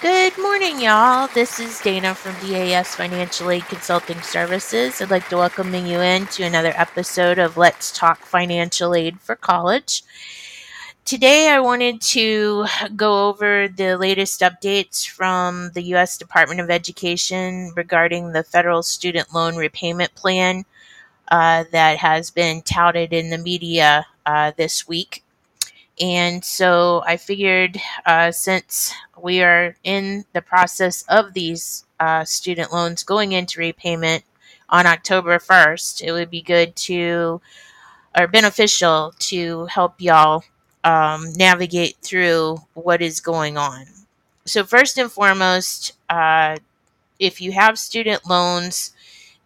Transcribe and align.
Good 0.00 0.38
morning, 0.38 0.80
y'all. 0.80 1.28
This 1.34 1.60
is 1.60 1.78
Dana 1.78 2.14
from 2.14 2.32
DAS 2.36 2.94
Financial 2.94 3.50
Aid 3.50 3.66
Consulting 3.66 4.22
Services. 4.22 4.98
I'd 5.02 5.10
like 5.10 5.28
to 5.28 5.36
welcome 5.36 5.74
you 5.74 6.00
in 6.00 6.26
to 6.28 6.42
another 6.42 6.72
episode 6.74 7.38
of 7.38 7.58
Let's 7.58 7.92
Talk 7.92 8.20
Financial 8.20 8.94
Aid 8.94 9.20
for 9.20 9.36
College. 9.36 10.02
Today, 11.04 11.50
I 11.50 11.60
wanted 11.60 12.00
to 12.00 12.64
go 12.96 13.28
over 13.28 13.68
the 13.68 13.98
latest 13.98 14.40
updates 14.40 15.06
from 15.06 15.70
the 15.74 15.82
U.S. 15.82 16.16
Department 16.16 16.60
of 16.60 16.70
Education 16.70 17.74
regarding 17.76 18.32
the 18.32 18.42
federal 18.42 18.82
student 18.82 19.34
loan 19.34 19.54
repayment 19.54 20.14
plan 20.14 20.64
uh, 21.28 21.64
that 21.72 21.98
has 21.98 22.30
been 22.30 22.62
touted 22.62 23.12
in 23.12 23.28
the 23.28 23.36
media 23.36 24.06
uh, 24.24 24.52
this 24.56 24.88
week. 24.88 25.24
And 26.00 26.42
so 26.44 27.02
I 27.06 27.18
figured 27.18 27.78
uh, 28.06 28.32
since 28.32 28.94
we 29.20 29.42
are 29.42 29.76
in 29.84 30.24
the 30.32 30.40
process 30.40 31.04
of 31.08 31.34
these 31.34 31.84
uh, 32.00 32.24
student 32.24 32.72
loans 32.72 33.02
going 33.02 33.32
into 33.32 33.60
repayment 33.60 34.24
on 34.70 34.86
October 34.86 35.38
1st, 35.38 36.02
it 36.02 36.12
would 36.12 36.30
be 36.30 36.40
good 36.40 36.74
to, 36.76 37.42
or 38.18 38.26
beneficial 38.28 39.12
to 39.18 39.66
help 39.66 40.00
y'all 40.00 40.42
um, 40.84 41.32
navigate 41.34 41.96
through 42.00 42.56
what 42.72 43.02
is 43.02 43.20
going 43.20 43.58
on. 43.58 43.84
So, 44.46 44.64
first 44.64 44.96
and 44.96 45.12
foremost, 45.12 45.92
uh, 46.08 46.56
if 47.18 47.42
you 47.42 47.52
have 47.52 47.78
student 47.78 48.26
loans 48.26 48.94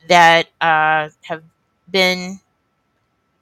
that 0.08 0.48
uh, 0.60 1.08
have 1.22 1.42
been 1.90 2.40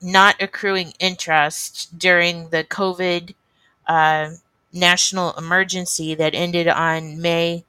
not 0.02 0.40
accruing 0.40 0.92
interest 0.98 1.98
during 1.98 2.48
the 2.48 2.64
COVID 2.64 3.34
uh, 3.86 4.30
national 4.72 5.32
emergency 5.34 6.14
that 6.14 6.34
ended 6.34 6.68
on 6.68 7.20
May 7.20 7.64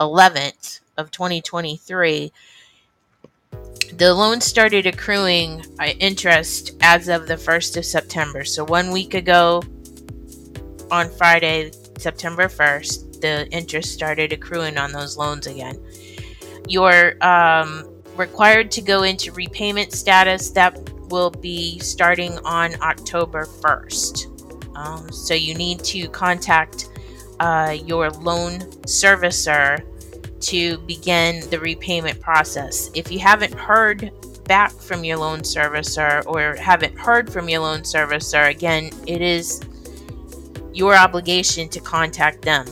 11th 0.00 0.80
of 0.96 1.10
2023, 1.10 2.32
the 3.92 4.14
loan 4.14 4.40
started 4.40 4.86
accruing 4.86 5.64
uh, 5.80 5.86
interest 5.98 6.72
as 6.80 7.08
of 7.08 7.26
the 7.26 7.34
1st 7.34 7.78
of 7.78 7.84
September. 7.84 8.44
So 8.44 8.64
one 8.64 8.90
week 8.90 9.14
ago 9.14 9.62
on 10.90 11.10
Friday, 11.10 11.72
September 11.98 12.48
1st, 12.48 13.20
the 13.20 13.48
interest 13.50 13.92
started 13.92 14.32
accruing 14.32 14.78
on 14.78 14.92
those 14.92 15.16
loans 15.16 15.46
again. 15.46 15.78
You're 16.68 17.22
um, 17.24 17.88
required 18.16 18.70
to 18.72 18.82
go 18.82 19.02
into 19.02 19.32
repayment 19.32 19.92
status. 19.92 20.50
That 20.50 20.78
will 21.08 21.30
be 21.30 21.78
starting 21.78 22.38
on 22.44 22.74
October 22.82 23.44
1st. 23.44 24.76
Um, 24.76 25.10
so 25.10 25.34
you 25.34 25.54
need 25.54 25.80
to 25.84 26.08
contact 26.08 26.88
uh, 27.40 27.76
your 27.84 28.10
loan 28.10 28.60
servicer 28.86 29.84
to 30.40 30.78
begin 30.78 31.48
the 31.50 31.58
repayment 31.58 32.20
process. 32.20 32.90
If 32.94 33.10
you 33.10 33.18
haven't 33.18 33.54
heard 33.54 34.12
back 34.44 34.72
from 34.72 35.04
your 35.04 35.18
loan 35.18 35.40
servicer 35.40 36.24
or 36.26 36.56
haven't 36.56 36.96
heard 36.98 37.32
from 37.32 37.48
your 37.48 37.60
loan 37.60 37.80
servicer, 37.80 38.50
again, 38.50 38.90
it 39.06 39.20
is 39.20 39.62
your 40.72 40.94
obligation 40.94 41.68
to 41.70 41.80
contact 41.80 42.42
them. 42.42 42.66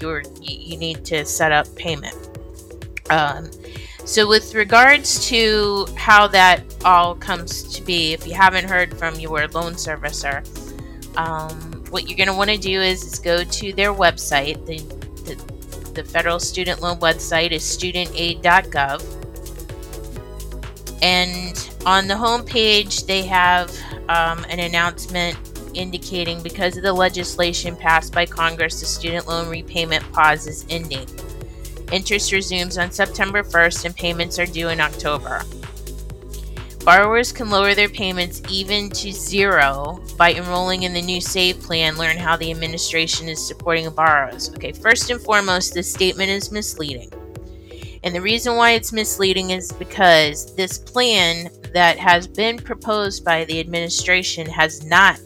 You're, 0.00 0.22
you 0.40 0.76
need 0.76 1.04
to 1.06 1.24
set 1.24 1.52
up 1.52 1.72
payment. 1.76 2.16
Um, 3.10 3.50
so, 4.04 4.26
with 4.26 4.54
regards 4.54 5.28
to 5.28 5.86
how 5.96 6.26
that 6.28 6.62
all 6.84 7.14
comes 7.14 7.62
to 7.74 7.82
be, 7.82 8.12
if 8.12 8.26
you 8.26 8.34
haven't 8.34 8.68
heard 8.68 8.96
from 8.98 9.18
your 9.20 9.46
loan 9.48 9.74
servicer, 9.74 10.44
um, 11.16 11.84
what 11.90 12.08
you're 12.08 12.16
going 12.16 12.28
to 12.28 12.34
want 12.34 12.50
to 12.50 12.58
do 12.58 12.80
is, 12.80 13.04
is, 13.04 13.18
go 13.18 13.44
to 13.44 13.72
their 13.72 13.92
website. 13.92 14.64
The, 14.66 14.78
the, 15.24 15.92
the 15.92 16.04
federal 16.04 16.40
student 16.40 16.80
loan 16.80 16.98
website 16.98 17.52
is 17.52 17.62
studentaid.gov. 17.62 19.18
And 21.02 21.70
on 21.86 22.08
the 22.08 22.16
home 22.16 22.44
page, 22.44 23.04
they 23.04 23.22
have 23.22 23.70
um, 24.08 24.44
an 24.48 24.58
announcement 24.58 25.36
indicating 25.74 26.42
because 26.42 26.76
of 26.76 26.82
the 26.82 26.92
legislation 26.92 27.76
passed 27.76 28.12
by 28.12 28.26
Congress, 28.26 28.80
the 28.80 28.86
student 28.86 29.26
loan 29.26 29.48
repayment 29.48 30.10
pause 30.12 30.46
is 30.46 30.66
ending. 30.68 31.06
Interest 31.92 32.32
resumes 32.32 32.78
on 32.78 32.90
September 32.90 33.42
1st 33.42 33.84
and 33.84 33.94
payments 33.94 34.38
are 34.38 34.46
due 34.46 34.70
in 34.70 34.80
October. 34.80 35.42
Borrowers 36.84 37.30
can 37.30 37.50
lower 37.50 37.74
their 37.74 37.90
payments 37.90 38.42
even 38.50 38.88
to 38.90 39.12
zero 39.12 40.02
by 40.16 40.32
enrolling 40.32 40.84
in 40.84 40.94
the 40.94 41.02
new 41.02 41.20
SAVE 41.20 41.60
plan. 41.60 41.98
Learn 41.98 42.16
how 42.16 42.36
the 42.36 42.50
administration 42.50 43.28
is 43.28 43.46
supporting 43.46 43.88
borrowers. 43.90 44.50
Okay, 44.54 44.72
first 44.72 45.10
and 45.10 45.20
foremost, 45.20 45.74
this 45.74 45.92
statement 45.92 46.30
is 46.30 46.50
misleading. 46.50 47.12
And 48.02 48.14
the 48.14 48.20
reason 48.22 48.56
why 48.56 48.72
it's 48.72 48.92
misleading 48.92 49.50
is 49.50 49.70
because 49.70 50.56
this 50.56 50.78
plan 50.78 51.50
that 51.72 51.98
has 51.98 52.26
been 52.26 52.56
proposed 52.56 53.24
by 53.24 53.44
the 53.44 53.60
administration 53.60 54.46
has 54.46 54.84
not 54.84 55.20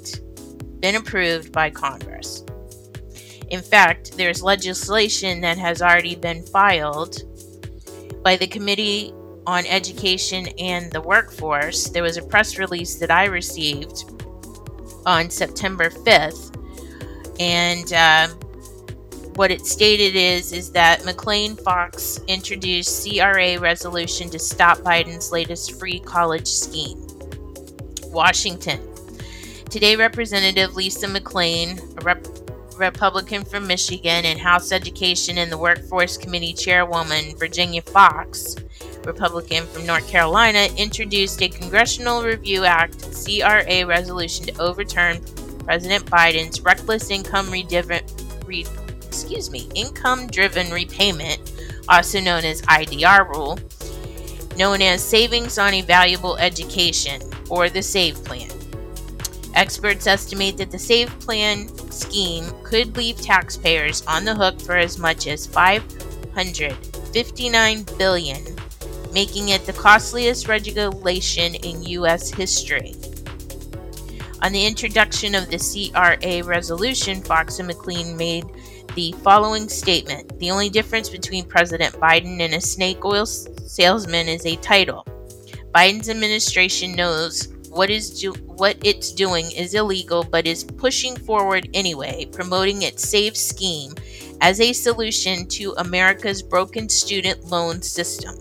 been 0.80 0.96
approved 0.96 1.52
by 1.52 1.70
Congress. 1.70 2.44
In 3.48 3.60
fact, 3.60 4.16
there's 4.16 4.42
legislation 4.42 5.40
that 5.42 5.58
has 5.58 5.80
already 5.80 6.16
been 6.16 6.42
filed 6.42 7.22
by 8.22 8.36
the 8.36 8.46
Committee 8.46 9.12
on 9.46 9.64
Education 9.66 10.48
and 10.58 10.90
the 10.90 11.00
Workforce. 11.00 11.88
There 11.88 12.02
was 12.02 12.16
a 12.16 12.22
press 12.22 12.58
release 12.58 12.96
that 12.96 13.10
I 13.10 13.26
received 13.26 14.10
on 15.06 15.30
September 15.30 15.88
5th, 15.88 16.52
and 17.38 17.92
uh, 17.92 18.28
what 19.36 19.52
it 19.52 19.64
stated 19.64 20.16
is 20.16 20.52
is 20.52 20.72
that 20.72 21.00
McClain 21.02 21.60
Foxx 21.62 22.18
introduced 22.26 23.08
CRA 23.08 23.60
resolution 23.60 24.28
to 24.30 24.38
stop 24.38 24.78
Biden's 24.78 25.30
latest 25.30 25.78
free 25.78 26.00
college 26.00 26.48
scheme. 26.48 27.06
Washington. 28.06 28.80
Today, 29.70 29.94
Representative 29.94 30.74
Lisa 30.74 31.06
McClain, 31.06 31.78
a 32.00 32.04
rep- 32.04 32.45
Republican 32.78 33.44
from 33.44 33.66
Michigan 33.66 34.24
and 34.24 34.38
House 34.38 34.72
Education 34.72 35.38
and 35.38 35.50
the 35.50 35.58
Workforce 35.58 36.16
Committee 36.16 36.52
Chairwoman 36.52 37.36
Virginia 37.36 37.82
Foxx, 37.82 38.56
Republican 39.04 39.66
from 39.66 39.86
North 39.86 40.08
Carolina, 40.08 40.68
introduced 40.76 41.42
a 41.42 41.48
Congressional 41.48 42.22
Review 42.22 42.64
Act 42.64 43.00
CRA 43.12 43.86
resolution 43.86 44.46
to 44.46 44.60
overturn 44.60 45.20
President 45.64 46.04
Biden's 46.06 46.60
reckless 46.60 47.10
income 47.10 47.50
re- 47.50 48.66
excuse 49.06 49.50
me, 49.50 49.68
income-driven 49.74 50.70
repayment, 50.70 51.52
also 51.88 52.20
known 52.20 52.44
as 52.44 52.62
IDR 52.62 53.28
rule, 53.28 53.58
known 54.56 54.82
as 54.82 55.02
Savings 55.02 55.58
on 55.58 55.74
a 55.74 55.82
Valuable 55.82 56.36
Education 56.36 57.22
or 57.48 57.68
the 57.68 57.82
SAVE 57.82 58.22
plan. 58.24 58.55
Experts 59.56 60.06
estimate 60.06 60.56
that 60.58 60.70
the 60.70 60.78
SAVE 60.78 61.18
plan 61.18 61.66
scheme 61.90 62.44
could 62.62 62.94
leave 62.94 63.18
taxpayers 63.18 64.04
on 64.06 64.26
the 64.26 64.34
hook 64.34 64.60
for 64.60 64.76
as 64.76 64.98
much 64.98 65.26
as 65.26 65.46
559 65.46 67.86
billion, 67.96 68.44
making 69.14 69.48
it 69.48 69.64
the 69.64 69.72
costliest 69.72 70.46
regulation 70.46 71.54
in 71.54 71.82
US 71.82 72.30
history. 72.30 72.94
On 74.42 74.52
the 74.52 74.66
introduction 74.66 75.34
of 75.34 75.48
the 75.48 75.56
CRA 75.56 76.42
resolution, 76.44 77.22
Foxx 77.22 77.58
and 77.58 77.70
McClain 77.70 78.14
made 78.14 78.44
the 78.94 79.12
following 79.22 79.70
statement 79.70 80.38
The 80.38 80.50
only 80.50 80.68
difference 80.68 81.08
between 81.08 81.46
President 81.46 81.94
Biden 81.94 82.42
and 82.42 82.52
a 82.52 82.60
snake 82.60 83.02
oil 83.06 83.24
salesman 83.24 84.28
is 84.28 84.44
a 84.44 84.56
title. 84.56 85.06
Biden's 85.74 86.10
administration 86.10 86.94
knows 86.94 87.55
what 87.76 87.90
is 87.90 88.20
do- 88.20 88.32
what 88.46 88.76
it's 88.82 89.12
doing 89.12 89.50
is 89.52 89.74
illegal 89.74 90.24
but 90.24 90.46
is 90.46 90.64
pushing 90.64 91.14
forward 91.14 91.68
anyway, 91.74 92.26
promoting 92.32 92.82
its 92.82 93.06
SAVE 93.06 93.36
scheme 93.36 93.92
as 94.40 94.60
a 94.60 94.72
solution 94.72 95.46
to 95.48 95.74
America's 95.76 96.42
broken 96.42 96.88
student 96.88 97.44
loan 97.44 97.82
system. 97.82 98.34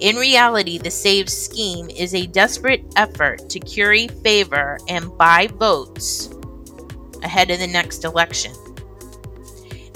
In 0.00 0.16
reality, 0.16 0.78
the 0.78 0.90
SAVE 0.90 1.28
scheme 1.28 1.90
is 1.90 2.14
a 2.14 2.26
desperate 2.26 2.82
effort 2.96 3.48
to 3.50 3.60
curry 3.60 4.08
favor 4.08 4.78
and 4.88 5.16
buy 5.16 5.46
votes 5.46 6.30
ahead 7.22 7.50
of 7.50 7.58
the 7.60 7.66
next 7.66 8.04
election. 8.04 8.52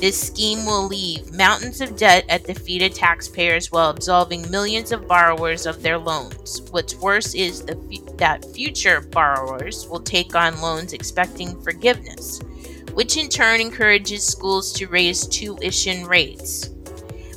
This 0.04 0.20
scheme 0.20 0.66
will 0.66 0.86
leave 0.86 1.32
mountains 1.32 1.80
of 1.80 1.96
debt 1.96 2.26
at 2.28 2.44
the 2.44 2.52
feet 2.52 2.82
of 2.82 2.92
taxpayers 2.92 3.72
while 3.72 3.88
absolving 3.88 4.50
millions 4.50 4.92
of 4.92 5.08
borrowers 5.08 5.64
of 5.64 5.80
their 5.80 5.96
loans. 5.96 6.60
What's 6.72 6.94
worse 6.96 7.34
is 7.34 7.64
the, 7.64 7.74
that 8.18 8.44
future 8.54 9.00
borrowers 9.00 9.88
will 9.88 10.00
take 10.00 10.34
on 10.34 10.60
loans 10.60 10.92
expecting 10.92 11.58
forgiveness, 11.62 12.38
which 12.92 13.16
in 13.16 13.30
turn 13.30 13.62
encourages 13.62 14.26
schools 14.26 14.74
to 14.74 14.88
raise 14.88 15.26
tuition 15.26 16.04
rates. 16.04 16.68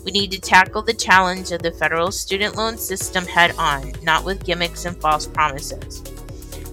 We 0.04 0.12
need 0.12 0.32
to 0.32 0.42
tackle 0.42 0.82
the 0.82 0.94
challenge 0.94 1.54
of 1.54 1.62
the 1.62 1.72
federal 1.72 2.12
student 2.12 2.58
loan 2.58 2.78
system 2.78 3.26
head 3.26 3.56
on, 3.58 3.94
not 4.04 4.26
with 4.26 4.44
gimmicks 4.44 4.84
and 4.84 4.98
false 4.98 5.26
promises. 5.26 6.04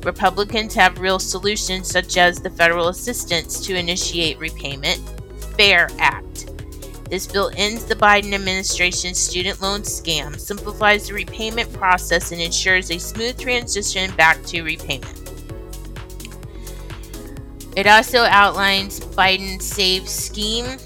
Republicans 0.03 0.75
have 0.75 0.99
real 0.99 1.21
solutions 1.21 1.89
such 1.89 2.17
as 2.17 2.41
the 2.41 2.51
federal 2.51 2.89
assistance 2.89 3.65
to 3.65 3.79
initiate 3.79 4.41
repayment, 4.41 5.01
FAIR 5.57 5.89
Act. 5.99 6.51
This 7.11 7.27
bill 7.27 7.51
ends 7.57 7.85
the 7.85 7.95
Biden 7.95 8.33
administration's 8.33 9.19
student 9.19 9.61
loan 9.61 9.83
scam, 9.83 10.39
simplifies 10.39 11.09
the 11.09 11.15
repayment 11.15 11.73
process, 11.75 12.33
and 12.33 12.41
ensures 12.41 12.91
a 12.91 12.99
smooth 12.99 13.39
transition 13.39 14.15
back 14.17 14.43
to 14.45 14.63
repayment. 14.63 15.21
It 17.77 17.87
also 17.87 18.25
outlines 18.25 19.01
Biden's 19.01 19.65
Save 19.65 20.09
scheme. 20.09 20.79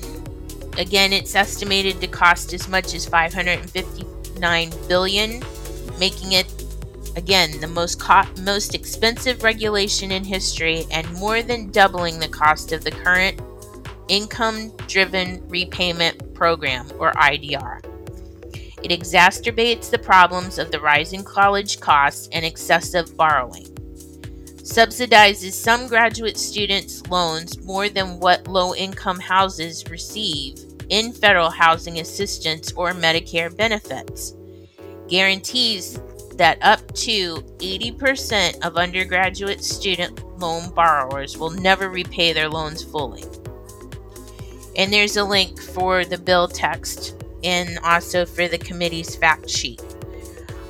Again, 0.76 1.12
it's 1.12 1.34
estimated 1.34 2.00
to 2.00 2.06
cost 2.06 2.52
as 2.52 2.68
much 2.68 2.94
as 2.94 3.06
559 3.06 4.70
billion, 4.88 5.42
making 5.98 6.32
it 6.32 6.46
again 7.16 7.60
the 7.60 7.66
most 7.66 8.00
co- 8.00 8.22
most 8.42 8.74
expensive 8.74 9.42
regulation 9.42 10.12
in 10.12 10.24
history 10.24 10.86
and 10.90 11.10
more 11.14 11.42
than 11.42 11.70
doubling 11.70 12.18
the 12.18 12.28
cost 12.28 12.72
of 12.72 12.84
the 12.84 12.90
current 12.90 13.40
income 14.08 14.70
driven 14.86 15.46
repayment 15.48 16.34
program 16.34 16.90
or 16.98 17.12
IDR. 17.12 17.84
It 18.82 18.90
exacerbates 18.90 19.90
the 19.90 19.98
problems 19.98 20.58
of 20.58 20.70
the 20.70 20.80
rising 20.80 21.24
college 21.24 21.80
costs 21.80 22.28
and 22.32 22.44
excessive 22.44 23.16
borrowing 23.16 23.66
subsidizes 24.68 25.52
some 25.52 25.86
graduate 25.88 26.36
students' 26.36 27.02
loans 27.06 27.58
more 27.64 27.88
than 27.88 28.20
what 28.20 28.46
low 28.46 28.74
income 28.74 29.18
houses 29.18 29.88
receive 29.88 30.58
in 30.90 31.10
federal 31.10 31.48
housing 31.48 32.00
assistance 32.00 32.70
or 32.72 32.92
Medicare 32.92 33.54
benefits, 33.56 34.34
guarantees 35.08 35.98
that 36.36 36.58
up 36.60 36.80
to 36.94 37.36
80% 37.58 38.64
of 38.64 38.76
undergraduate 38.76 39.64
student 39.64 40.22
loan 40.38 40.70
borrowers 40.74 41.38
will 41.38 41.50
never 41.50 41.88
repay 41.88 42.34
their 42.34 42.48
loans 42.48 42.84
fully. 42.84 43.24
And 44.78 44.92
there's 44.92 45.16
a 45.16 45.24
link 45.24 45.60
for 45.60 46.04
the 46.04 46.16
bill 46.16 46.48
text 46.48 47.22
and 47.44 47.78
also 47.80 48.24
for 48.24 48.48
the 48.48 48.58
committee's 48.58 49.16
fact 49.16 49.50
sheet. 49.50 49.82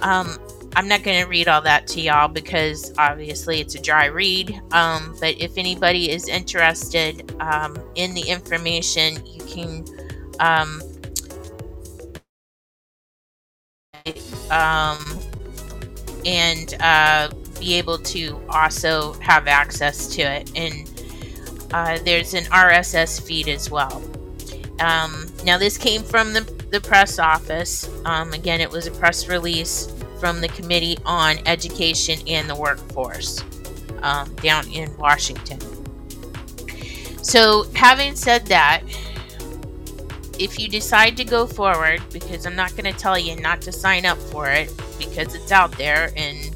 Um, 0.03 0.39
I'm 0.77 0.89
not 0.89 1.03
going 1.03 1.23
to 1.23 1.29
read 1.29 1.49
all 1.49 1.63
that 1.63 1.87
to 1.89 2.01
y'all 2.01 2.29
because 2.29 2.93
obviously 2.99 3.61
it's 3.61 3.75
a 3.75 3.83
dry 3.83 4.07
read. 4.07 4.61
Um, 4.73 5.15
but 5.21 5.41
if 5.41 5.59
anybody 5.59 6.11
is 6.11 6.29
interested 6.29 7.35
um, 7.41 7.77
in 7.97 8.15
the 8.15 8.23
information, 8.23 9.25
you 9.27 9.43
can 9.45 9.85
um, 10.41 10.83
um, 14.51 15.19
and 16.25 16.75
uh, 16.81 17.29
be 17.61 17.75
able 17.75 17.99
to 17.99 18.41
also 18.49 19.15
have 19.15 19.47
access 19.47 20.07
to 20.15 20.23
it. 20.23 20.51
And 20.57 20.89
uh, 21.73 21.99
there's 22.05 22.35
an 22.35 22.45
RSS 22.45 23.21
feed 23.21 23.49
as 23.49 23.71
well. 23.71 24.03
Um, 24.81 25.27
now, 25.45 25.59
this 25.59 25.77
came 25.77 26.03
from 26.03 26.33
the, 26.33 26.41
the 26.71 26.81
press 26.81 27.19
office. 27.19 27.91
Um, 28.05 28.33
again, 28.33 28.61
it 28.61 28.71
was 28.71 28.87
a 28.87 28.91
press 28.93 29.29
release 29.29 29.93
from 30.21 30.41
the 30.41 30.49
Committee 30.49 30.99
on 31.05 31.37
Education 31.47 32.21
and 32.27 32.49
the 32.49 32.55
Workforce 32.55 33.43
um, 34.03 34.35
down 34.37 34.71
in 34.71 34.97
Washington. 34.97 35.59
So, 37.23 37.65
having 37.75 38.15
said 38.15 38.47
that, 38.47 38.83
if 40.39 40.59
you 40.59 40.69
decide 40.69 41.17
to 41.17 41.25
go 41.25 41.47
forward, 41.47 42.01
because 42.13 42.47
I'm 42.47 42.55
not 42.55 42.71
going 42.77 42.91
to 42.93 42.99
tell 42.99 43.19
you 43.19 43.37
not 43.37 43.61
to 43.63 43.73
sign 43.73 44.07
up 44.07 44.19
for 44.19 44.49
it 44.49 44.73
because 44.99 45.35
it's 45.35 45.51
out 45.51 45.73
there, 45.73 46.13
and 46.17 46.55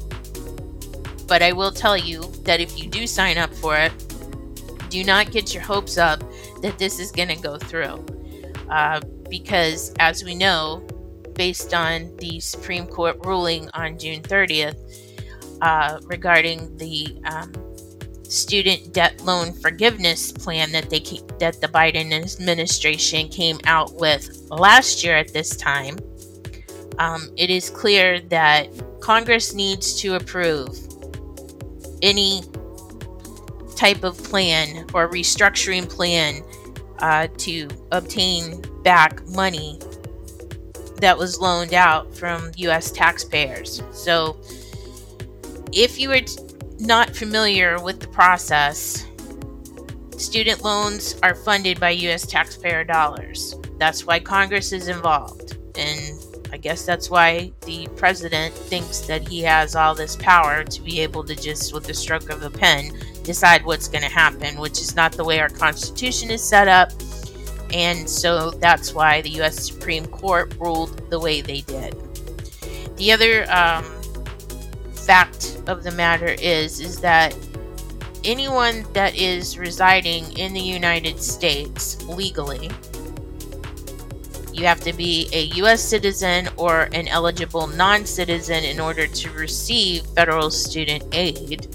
but 1.27 1.41
I 1.41 1.51
will 1.51 1.71
tell 1.71 1.97
you 1.97 2.31
that 2.43 2.59
if 2.59 2.77
you 2.77 2.89
do 2.89 3.07
sign 3.07 3.37
up 3.37 3.53
for 3.53 3.75
it, 3.75 3.91
do 4.93 5.03
not 5.03 5.31
get 5.31 5.55
your 5.55 5.63
hopes 5.63 5.97
up 5.97 6.21
that 6.61 6.77
this 6.77 6.99
is 6.99 7.11
going 7.11 7.29
to 7.29 7.35
go 7.35 7.57
through. 7.57 8.05
Uh, 8.69 9.01
because 9.27 9.91
as 9.97 10.23
we 10.23 10.35
know, 10.35 10.87
based 11.33 11.73
on 11.73 12.15
the 12.17 12.39
Supreme 12.39 12.85
Court 12.85 13.17
ruling 13.25 13.67
on 13.73 13.97
June 13.97 14.21
30th 14.21 14.77
uh, 15.63 15.99
regarding 16.03 16.77
the 16.77 17.19
um, 17.25 17.51
student 18.23 18.93
debt 18.93 19.19
loan 19.21 19.51
forgiveness 19.51 20.31
plan 20.31 20.71
that 20.71 20.91
they 20.91 20.99
that 21.39 21.59
the 21.59 21.67
Biden 21.67 22.13
administration 22.13 23.27
came 23.29 23.59
out 23.65 23.95
with 23.95 24.29
last 24.51 25.03
year 25.03 25.17
at 25.17 25.33
this 25.33 25.57
time. 25.57 25.97
Um, 26.99 27.31
it 27.35 27.49
is 27.49 27.71
clear 27.71 28.19
that 28.29 28.67
Congress 29.01 29.55
needs 29.55 29.99
to 30.01 30.13
approve 30.13 30.69
any 32.03 32.43
type 33.83 34.05
of 34.05 34.17
plan 34.23 34.85
or 34.93 35.09
restructuring 35.09 35.89
plan 35.89 36.41
uh, 36.99 37.27
to 37.35 37.67
obtain 37.91 38.63
back 38.81 39.27
money 39.27 39.77
that 41.01 41.17
was 41.17 41.37
loaned 41.37 41.73
out 41.73 42.15
from 42.15 42.49
US 42.55 42.91
taxpayers. 42.91 43.83
So, 43.91 44.39
if 45.73 45.99
you 45.99 46.13
are 46.13 46.21
not 46.79 47.13
familiar 47.13 47.77
with 47.77 47.99
the 47.99 48.07
process, 48.07 49.05
student 50.15 50.63
loans 50.63 51.19
are 51.21 51.35
funded 51.35 51.77
by 51.77 51.89
US 51.89 52.25
taxpayer 52.25 52.85
dollars. 52.85 53.53
That's 53.79 54.05
why 54.05 54.21
Congress 54.21 54.71
is 54.71 54.87
involved. 54.87 55.57
And 55.75 56.22
guess 56.63 56.85
that's 56.85 57.09
why 57.09 57.51
the 57.65 57.87
president 57.95 58.53
thinks 58.55 59.01
that 59.01 59.27
he 59.27 59.41
has 59.41 59.75
all 59.75 59.93
this 59.93 60.15
power 60.15 60.63
to 60.63 60.81
be 60.81 61.01
able 61.01 61.23
to 61.25 61.35
just, 61.35 61.73
with 61.73 61.83
the 61.83 61.93
stroke 61.93 62.29
of 62.29 62.41
a 62.41 62.49
pen, 62.49 62.91
decide 63.23 63.63
what's 63.63 63.87
going 63.87 64.03
to 64.03 64.09
happen, 64.09 64.59
which 64.59 64.81
is 64.81 64.95
not 64.95 65.11
the 65.11 65.23
way 65.23 65.39
our 65.39 65.49
Constitution 65.49 66.31
is 66.31 66.43
set 66.43 66.67
up 66.67 66.91
and 67.73 68.07
so 68.07 68.51
that's 68.51 68.93
why 68.93 69.21
the 69.21 69.29
U.S. 69.31 69.65
Supreme 69.65 70.05
Court 70.05 70.53
ruled 70.59 71.09
the 71.09 71.19
way 71.19 71.41
they 71.41 71.61
did. 71.61 71.95
The 72.97 73.11
other 73.11 73.51
um, 73.51 73.83
fact 74.93 75.59
of 75.65 75.83
the 75.83 75.91
matter 75.91 76.35
is 76.39 76.79
is 76.79 76.99
that 77.01 77.35
anyone 78.23 78.85
that 78.93 79.15
is 79.15 79.57
residing 79.57 80.37
in 80.37 80.53
the 80.53 80.61
United 80.61 81.19
States 81.19 82.01
legally, 82.03 82.69
you 84.53 84.65
have 84.65 84.79
to 84.81 84.93
be 84.93 85.27
a 85.33 85.43
U.S. 85.55 85.81
citizen 85.81 86.47
or 86.57 86.89
an 86.93 87.07
eligible 87.07 87.67
non 87.67 88.05
citizen 88.05 88.63
in 88.63 88.79
order 88.79 89.07
to 89.07 89.29
receive 89.31 90.05
federal 90.07 90.51
student 90.51 91.03
aid. 91.13 91.67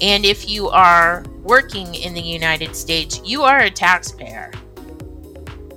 And 0.00 0.24
if 0.24 0.48
you 0.48 0.68
are 0.68 1.24
working 1.42 1.94
in 1.94 2.14
the 2.14 2.22
United 2.22 2.76
States, 2.76 3.20
you 3.24 3.42
are 3.42 3.60
a 3.60 3.70
taxpayer. 3.70 4.52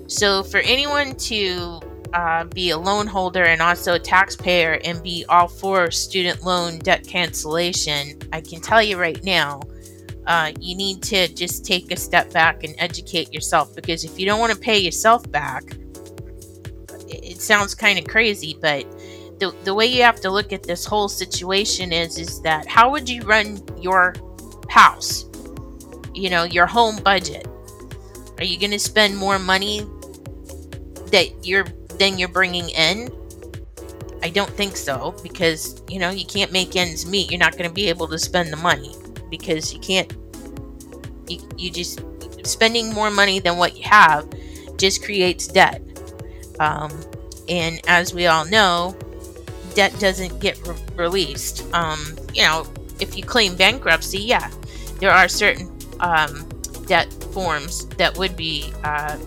So, 0.08 0.44
for 0.44 0.60
anyone 0.60 1.16
to 1.16 1.80
uh, 2.14 2.44
be 2.46 2.72
a 2.72 2.78
loan 2.78 3.08
holder 3.08 3.44
and 3.44 3.62
also 3.62 3.94
a 3.94 4.00
taxpayer 4.00 4.80
and 4.84 5.02
be 5.02 5.26
all 5.30 5.48
for 5.48 5.90
student 5.90 6.44
loan 6.44 6.80
debt 6.80 7.08
cancellation, 7.08 8.20
I 8.34 8.42
can 8.42 8.62
tell 8.62 8.84
you 8.84 9.00
right 9.00 9.24
now, 9.24 9.62
uh, 10.32 10.50
you 10.62 10.78
need 10.78 11.04
to 11.04 11.28
just 11.34 11.66
take 11.66 11.92
a 11.92 11.98
step 11.98 12.32
back 12.32 12.64
and 12.64 12.74
educate 12.78 13.34
yourself 13.34 13.76
because 13.76 14.06
if 14.06 14.18
you 14.18 14.26
don't 14.26 14.40
want 14.40 14.54
to 14.54 14.58
pay 14.58 14.80
yourself 14.80 15.30
back, 15.30 15.62
it 17.10 17.42
sounds 17.42 17.76
kind 17.76 18.00
of 18.00 18.06
crazy, 18.06 18.58
but 18.62 18.90
the, 19.42 19.54
the 19.66 19.74
way 19.74 19.86
you 19.86 20.04
have 20.04 20.22
to 20.22 20.30
look 20.30 20.54
at 20.54 20.64
this 20.64 20.86
whole 20.86 21.10
situation 21.10 21.92
is 21.92 22.18
is 22.18 22.42
that 22.44 22.66
how 22.66 22.90
would 22.90 23.10
you 23.10 23.24
run 23.24 23.62
your 23.78 24.16
house? 24.70 25.26
You 26.14 26.30
know 26.30 26.44
your 26.46 26.66
home 26.66 27.04
budget. 27.04 27.46
Are 28.38 28.46
you 28.46 28.58
going 28.58 28.72
to 28.72 28.80
spend 28.80 29.18
more 29.18 29.38
money 29.38 29.82
that 31.08 31.28
you're 31.44 31.66
than 32.00 32.18
you're 32.18 32.30
bringing 32.30 32.70
in? 32.70 33.10
I 34.24 34.30
don't 34.30 34.52
think 34.52 34.78
so 34.78 35.14
because 35.24 35.84
you 35.90 36.00
know 36.00 36.10
you 36.10 36.26
can't 36.26 36.54
make 36.54 36.78
ends 36.78 37.06
meet. 37.06 37.30
You're 37.30 37.40
not 37.40 37.58
going 37.58 37.68
to 37.68 37.74
be 37.74 37.90
able 37.90 38.08
to 38.08 38.18
spend 38.18 38.54
the 38.54 38.58
money 38.58 38.96
because 39.30 39.74
you 39.74 39.80
can't 39.82 40.21
you, 41.32 41.50
you 41.58 41.72
just 41.72 42.02
spending 42.44 42.94
more 42.94 43.12
money 43.12 43.40
than 43.40 43.58
what 43.58 43.78
you 43.78 43.84
have 43.84 44.28
just 44.78 45.04
creates 45.04 45.48
debt 45.48 45.82
um, 46.60 46.92
and 47.50 47.80
as 47.88 48.14
we 48.14 48.28
all 48.28 48.46
know 48.46 48.96
debt 49.74 49.98
doesn't 50.00 50.40
get 50.40 50.60
re- 50.68 50.76
released. 50.96 51.66
Um, 51.74 52.18
you 52.34 52.44
know, 52.44 52.66
if 53.00 53.18
you 53.18 53.24
claim 53.24 53.56
bankruptcy, 53.56 54.20
yeah, 54.20 54.50
there 55.00 55.12
are 55.12 55.28
certain 55.28 55.72
um, 56.00 56.48
debt 56.86 57.12
forms 57.34 57.88
that 57.98 58.18
would 58.18 58.36
be 58.36 58.72
uh, 58.84 59.18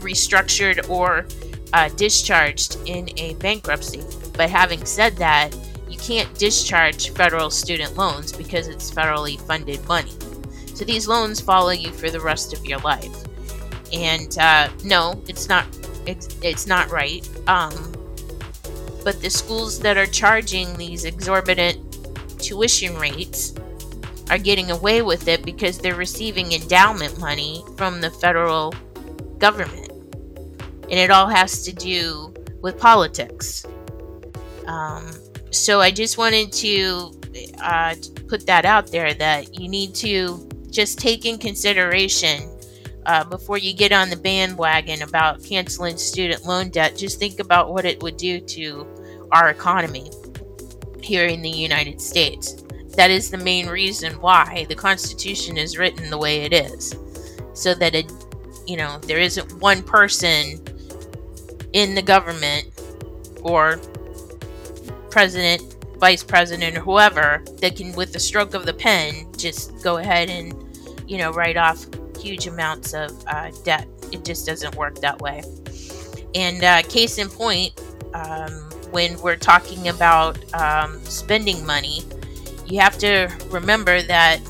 restructured 0.00 0.88
or 0.88 1.26
uh, 1.72 1.88
discharged 1.90 2.76
in 2.86 3.10
a 3.18 3.34
bankruptcy. 3.34 4.02
But 4.34 4.50
having 4.50 4.84
said 4.84 5.16
that, 5.16 5.56
you 5.88 5.98
can't 5.98 6.32
discharge 6.38 7.10
federal 7.10 7.50
student 7.50 7.96
loans 7.96 8.32
because 8.32 8.68
it's 8.68 8.90
federally 8.90 9.40
funded 9.40 9.86
money. 9.88 10.12
So 10.78 10.84
these 10.84 11.08
loans 11.08 11.40
follow 11.40 11.70
you 11.70 11.90
for 11.90 12.08
the 12.08 12.20
rest 12.20 12.52
of 12.52 12.64
your 12.64 12.78
life. 12.78 13.24
And 13.92 14.38
uh, 14.38 14.68
no, 14.84 15.20
it's 15.26 15.48
not. 15.48 15.66
It's, 16.06 16.38
it's 16.40 16.68
not 16.68 16.88
right. 16.92 17.28
Um, 17.48 17.72
but 19.02 19.20
the 19.20 19.28
schools 19.28 19.80
that 19.80 19.96
are 19.96 20.06
charging 20.06 20.76
these 20.76 21.04
exorbitant 21.04 21.80
tuition 22.38 22.96
rates 22.96 23.54
are 24.30 24.38
getting 24.38 24.70
away 24.70 25.02
with 25.02 25.26
it 25.26 25.44
because 25.44 25.78
they're 25.78 25.96
receiving 25.96 26.52
endowment 26.52 27.18
money 27.18 27.64
from 27.76 28.00
the 28.00 28.10
federal 28.12 28.72
government. 29.38 29.90
and 30.90 30.92
it 30.92 31.10
all 31.10 31.26
has 31.26 31.64
to 31.64 31.72
do 31.72 32.32
with 32.62 32.78
politics. 32.78 33.66
Um, 34.66 35.10
so 35.50 35.80
I 35.80 35.90
just 35.90 36.18
wanted 36.18 36.52
to 36.52 37.20
uh, 37.60 37.96
put 38.28 38.46
that 38.46 38.64
out 38.64 38.92
there 38.92 39.12
that 39.14 39.58
you 39.58 39.68
need 39.68 39.92
to 39.96 40.47
just 40.70 40.98
take 40.98 41.24
in 41.24 41.38
consideration 41.38 42.50
uh, 43.06 43.24
before 43.24 43.58
you 43.58 43.72
get 43.72 43.92
on 43.92 44.10
the 44.10 44.16
bandwagon 44.16 45.02
about 45.02 45.42
canceling 45.42 45.96
student 45.96 46.44
loan 46.44 46.68
debt. 46.70 46.96
Just 46.96 47.18
think 47.18 47.40
about 47.40 47.72
what 47.72 47.84
it 47.84 48.02
would 48.02 48.16
do 48.16 48.40
to 48.40 48.86
our 49.32 49.50
economy 49.50 50.10
here 51.02 51.26
in 51.26 51.42
the 51.42 51.50
United 51.50 52.00
States. 52.00 52.62
That 52.96 53.10
is 53.10 53.30
the 53.30 53.38
main 53.38 53.68
reason 53.68 54.14
why 54.20 54.66
the 54.68 54.74
Constitution 54.74 55.56
is 55.56 55.78
written 55.78 56.10
the 56.10 56.18
way 56.18 56.42
it 56.42 56.52
is, 56.52 56.96
so 57.54 57.72
that 57.74 57.94
it, 57.94 58.12
you 58.66 58.76
know, 58.76 58.98
there 59.06 59.20
isn't 59.20 59.60
one 59.60 59.82
person 59.82 60.58
in 61.72 61.94
the 61.94 62.02
government 62.02 62.66
or 63.42 63.78
president, 65.10 65.67
vice 65.98 66.22
president, 66.22 66.76
or 66.76 66.80
whoever 66.80 67.42
that 67.60 67.76
can, 67.76 67.92
with 67.92 68.12
the 68.12 68.20
stroke 68.20 68.54
of 68.54 68.66
the 68.66 68.72
pen, 68.72 69.26
just 69.36 69.82
go 69.82 69.98
ahead 69.98 70.30
and, 70.30 70.54
you 71.06 71.18
know, 71.18 71.32
write 71.32 71.56
off 71.56 71.86
huge 72.18 72.46
amounts 72.46 72.94
of 72.94 73.10
uh, 73.26 73.50
debt. 73.64 73.86
It 74.12 74.24
just 74.24 74.46
doesn't 74.46 74.74
work 74.76 75.00
that 75.00 75.20
way. 75.20 75.42
And 76.34 76.62
uh, 76.62 76.82
case 76.82 77.18
in 77.18 77.28
point, 77.28 77.80
um, 78.14 78.50
when 78.90 79.20
we're 79.20 79.36
talking 79.36 79.88
about 79.88 80.38
um, 80.54 80.98
spending 81.04 81.64
money, 81.66 82.02
you 82.66 82.80
have 82.80 82.98
to 82.98 83.28
remember 83.50 84.02
that 84.02 84.40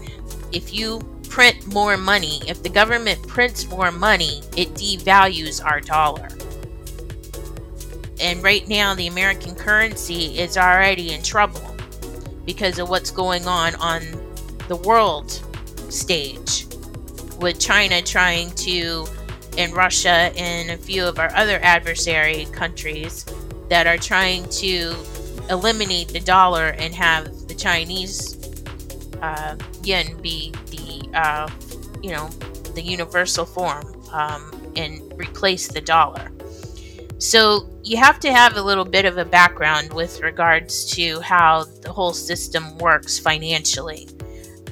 if 0.52 0.73
you 0.73 1.00
print 1.28 1.67
more 1.67 1.97
money, 1.97 2.40
if 2.47 2.62
the 2.62 2.69
government 2.69 3.26
prints 3.28 3.69
more 3.69 3.90
money, 3.93 4.43
it 4.57 4.69
devalues 4.75 5.64
our 5.64 5.81
dollar. 5.81 6.28
And 8.21 8.43
right 8.43 8.67
now, 8.69 8.95
the 8.95 9.07
American 9.07 9.55
currency 9.55 10.39
is 10.39 10.57
already 10.57 11.13
in 11.13 11.23
trouble 11.23 11.75
because 12.45 12.79
of 12.79 12.89
what's 12.89 13.11
going 13.11 13.47
on 13.47 13.75
on 13.77 14.03
the 14.69 14.77
world 14.77 15.31
stage 15.89 16.67
with 17.39 17.61
China 17.61 18.03
trying 18.03 18.51
to, 18.53 19.07
and 19.57 19.73
Russia 19.73 20.33
and 20.37 20.71
a 20.71 20.77
few 20.77 21.05
of 21.05 21.19
our 21.19 21.33
other 21.35 21.59
adversary 21.63 22.47
countries 22.47 23.25
that 23.69 23.87
are 23.87 23.99
trying 23.99 24.49
to 24.49 24.95
eliminate 25.51 26.09
the 26.09 26.21
dollar 26.21 26.69
and 26.79 26.95
have 26.95 27.49
the 27.49 27.55
Chinese 27.55 28.37
uh, 29.23 29.57
yen 29.83 30.21
be 30.21 30.53
the, 30.71 31.09
uh, 31.15 31.49
you 32.03 32.11
know, 32.11 32.29
the 32.75 32.83
universal 32.83 33.45
form 33.45 33.85
um, 34.13 34.73
and 34.77 35.01
replace 35.19 35.69
the 35.69 35.81
dollar. 35.81 36.31
So 37.19 37.69
you 37.83 37.97
have 37.97 38.21
to 38.21 38.33
have 38.33 38.57
a 38.57 38.63
little 38.63 38.85
bit 38.85 39.05
of 39.05 39.19
a 39.19 39.25
background 39.25 39.93
with 39.93 40.21
regards 40.21 40.85
to 40.93 41.21
how 41.21 41.65
the 41.83 41.93
whole 41.93 42.13
system 42.13 42.79
works 42.79 43.19
financially 43.19 44.09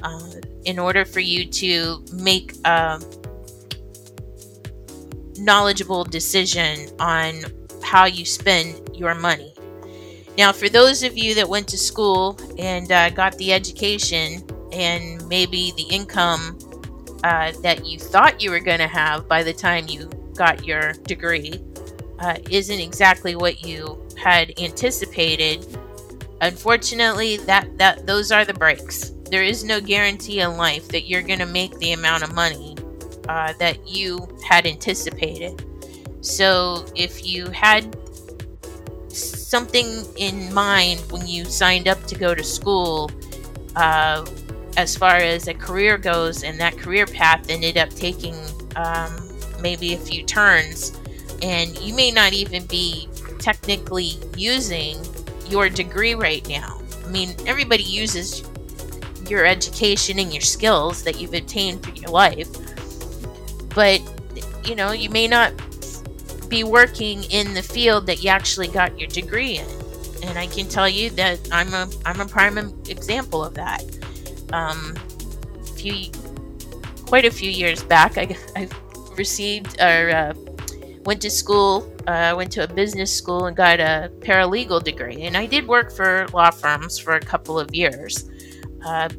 uh, 0.01 0.31
in 0.63 0.79
order 0.79 1.03
for 1.03 1.19
you 1.19 1.45
to 1.45 2.05
make 2.13 2.53
a 2.65 3.01
knowledgeable 5.37 6.05
decision 6.05 6.89
on 6.99 7.43
how 7.83 8.05
you 8.05 8.25
spend 8.25 8.95
your 8.95 9.13
money. 9.13 9.53
Now, 10.37 10.51
for 10.51 10.69
those 10.69 11.03
of 11.03 11.17
you 11.17 11.35
that 11.35 11.49
went 11.49 11.67
to 11.69 11.77
school 11.77 12.39
and 12.57 12.91
uh, 12.91 13.09
got 13.09 13.37
the 13.37 13.51
education 13.53 14.47
and 14.71 15.27
maybe 15.27 15.73
the 15.75 15.83
income 15.83 16.59
uh, 17.23 17.51
that 17.63 17.85
you 17.85 17.99
thought 17.99 18.41
you 18.41 18.51
were 18.51 18.59
going 18.59 18.79
to 18.79 18.87
have 18.87 19.27
by 19.27 19.43
the 19.43 19.53
time 19.53 19.87
you 19.87 20.09
got 20.35 20.65
your 20.65 20.93
degree, 20.93 21.59
uh, 22.19 22.37
isn't 22.49 22.79
exactly 22.79 23.35
what 23.35 23.65
you 23.65 24.01
had 24.17 24.59
anticipated, 24.59 25.65
unfortunately, 26.41 27.37
that 27.37 27.77
that 27.77 28.05
those 28.07 28.31
are 28.31 28.45
the 28.45 28.53
breaks. 28.53 29.11
There 29.29 29.43
is 29.43 29.63
no 29.63 29.81
guarantee 29.81 30.39
in 30.39 30.57
life 30.57 30.87
that 30.89 31.07
you're 31.07 31.21
going 31.21 31.39
to 31.39 31.45
make 31.45 31.77
the 31.79 31.91
amount 31.91 32.23
of 32.23 32.33
money 32.33 32.75
uh, 33.27 33.53
that 33.59 33.87
you 33.87 34.27
had 34.47 34.65
anticipated. 34.65 35.63
So, 36.21 36.85
if 36.95 37.25
you 37.25 37.47
had 37.51 37.95
something 39.09 40.03
in 40.17 40.53
mind 40.53 40.99
when 41.11 41.27
you 41.27 41.45
signed 41.45 41.87
up 41.87 42.03
to 42.05 42.15
go 42.15 42.33
to 42.33 42.43
school, 42.43 43.11
uh, 43.75 44.25
as 44.75 44.95
far 44.95 45.15
as 45.15 45.47
a 45.47 45.53
career 45.53 45.97
goes, 45.97 46.43
and 46.43 46.59
that 46.59 46.77
career 46.77 47.05
path 47.05 47.49
ended 47.49 47.77
up 47.77 47.89
taking 47.89 48.35
um, 48.75 49.11
maybe 49.61 49.93
a 49.93 49.97
few 49.97 50.23
turns, 50.23 50.97
and 51.41 51.77
you 51.79 51.93
may 51.93 52.11
not 52.11 52.33
even 52.33 52.65
be 52.65 53.07
technically 53.39 54.13
using 54.35 54.97
your 55.47 55.69
degree 55.69 56.15
right 56.15 56.47
now. 56.47 56.81
I 57.05 57.09
mean, 57.09 57.35
everybody 57.45 57.83
uses 57.83 58.43
your 59.29 59.45
education 59.45 60.19
and 60.19 60.33
your 60.33 60.41
skills 60.41 61.03
that 61.03 61.19
you've 61.19 61.33
obtained 61.33 61.83
through 61.83 61.95
your 61.95 62.09
life, 62.09 62.47
but 63.73 64.01
you 64.65 64.75
know, 64.75 64.91
you 64.91 65.09
may 65.09 65.27
not 65.27 65.53
be 66.49 66.63
working 66.63 67.23
in 67.25 67.53
the 67.53 67.61
field 67.61 68.07
that 68.07 68.23
you 68.23 68.29
actually 68.29 68.67
got 68.67 68.97
your 68.99 69.07
degree 69.09 69.57
in. 69.57 69.67
And 70.23 70.37
I 70.37 70.47
can 70.47 70.67
tell 70.67 70.89
you 70.89 71.09
that 71.11 71.39
I'm 71.51 71.73
a 71.73 71.89
I'm 72.05 72.19
a 72.19 72.25
prime 72.25 72.57
example 72.57 73.43
of 73.43 73.53
that. 73.53 73.83
Um, 74.51 74.95
few 75.75 76.11
quite 77.05 77.25
a 77.25 77.31
few 77.31 77.49
years 77.49 77.83
back, 77.83 78.17
I, 78.17 78.35
I 78.55 78.67
received 79.15 79.79
or 79.79 80.09
uh, 80.09 80.33
went 81.05 81.21
to 81.21 81.29
school, 81.29 81.91
uh, 82.07 82.33
went 82.35 82.51
to 82.53 82.63
a 82.63 82.67
business 82.67 83.15
school 83.15 83.45
and 83.45 83.55
got 83.55 83.79
a 83.79 84.11
paralegal 84.19 84.83
degree. 84.83 85.23
And 85.23 85.37
I 85.37 85.45
did 85.45 85.67
work 85.67 85.91
for 85.91 86.27
law 86.33 86.51
firms 86.51 86.97
for 86.97 87.15
a 87.15 87.19
couple 87.19 87.59
of 87.59 87.73
years. 87.73 88.29
Uh, 88.85 89.09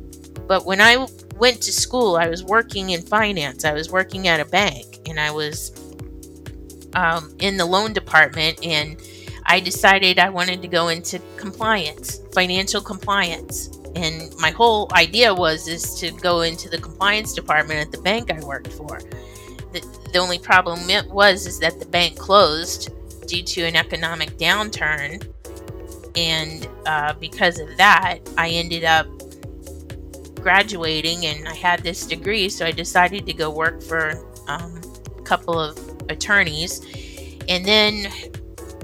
but 0.47 0.65
when 0.65 0.81
I 0.81 1.07
went 1.37 1.63
to 1.63 1.73
school, 1.73 2.17
I 2.17 2.29
was 2.29 2.43
working 2.43 2.91
in 2.91 3.03
finance. 3.03 3.65
I 3.65 3.73
was 3.73 3.91
working 3.91 4.29
at 4.29 4.41
a 4.41 4.45
bank 4.45 5.01
and 5.07 5.19
I 5.21 5.31
was 5.31 5.73
um, 6.95 7.35
in 7.39 7.57
the 7.57 7.67
loan 7.67 7.93
department. 7.93 8.65
And 8.65 9.01
I 9.47 9.61
decided 9.61 10.19
I 10.19 10.29
wanted 10.29 10.61
to 10.63 10.69
go 10.69 10.89
into 10.89 11.21
compliance, 11.37 12.21
financial 12.33 12.81
compliance. 12.81 13.71
And 13.95 14.35
my 14.39 14.51
whole 14.51 14.89
idea 14.93 15.35
was 15.35 15.69
is 15.69 15.99
to 16.01 16.11
go 16.11 16.43
into 16.43 16.69
the 16.69 16.79
compliance 16.79 17.33
department 17.33 17.81
at 17.81 17.91
the 17.91 18.03
bank 18.03 18.31
I 18.31 18.45
worked 18.45 18.73
for. 18.73 19.01
The, 20.13 20.19
only 20.19 20.39
problem 20.39 20.81
was 21.09 21.47
is 21.47 21.59
that 21.61 21.79
the 21.81 21.87
bank 21.87 22.19
closed 22.19 22.91
due 23.27 23.43
to 23.43 23.63
an 23.63 23.77
economic 23.77 24.39
downturn, 24.39 25.27
and 26.17 26.69
uh, 26.87 27.13
because 27.15 27.59
of 27.59 27.77
that, 27.77 28.19
I 28.37 28.49
ended 28.49 28.85
up 28.85 29.07
graduating 30.37 31.27
and 31.27 31.47
I 31.47 31.55
had 31.55 31.83
this 31.83 32.07
degree, 32.07 32.49
so 32.49 32.65
I 32.65 32.73
decided 32.73 33.27
to 33.27 33.33
go 33.33 33.51
work 33.51 33.83
for 33.83 34.13
um, 34.49 34.81
a 35.19 35.23
couple 35.23 35.61
of 35.61 35.79
attorneys, 36.09 36.81
and 37.49 37.65
then 37.65 38.11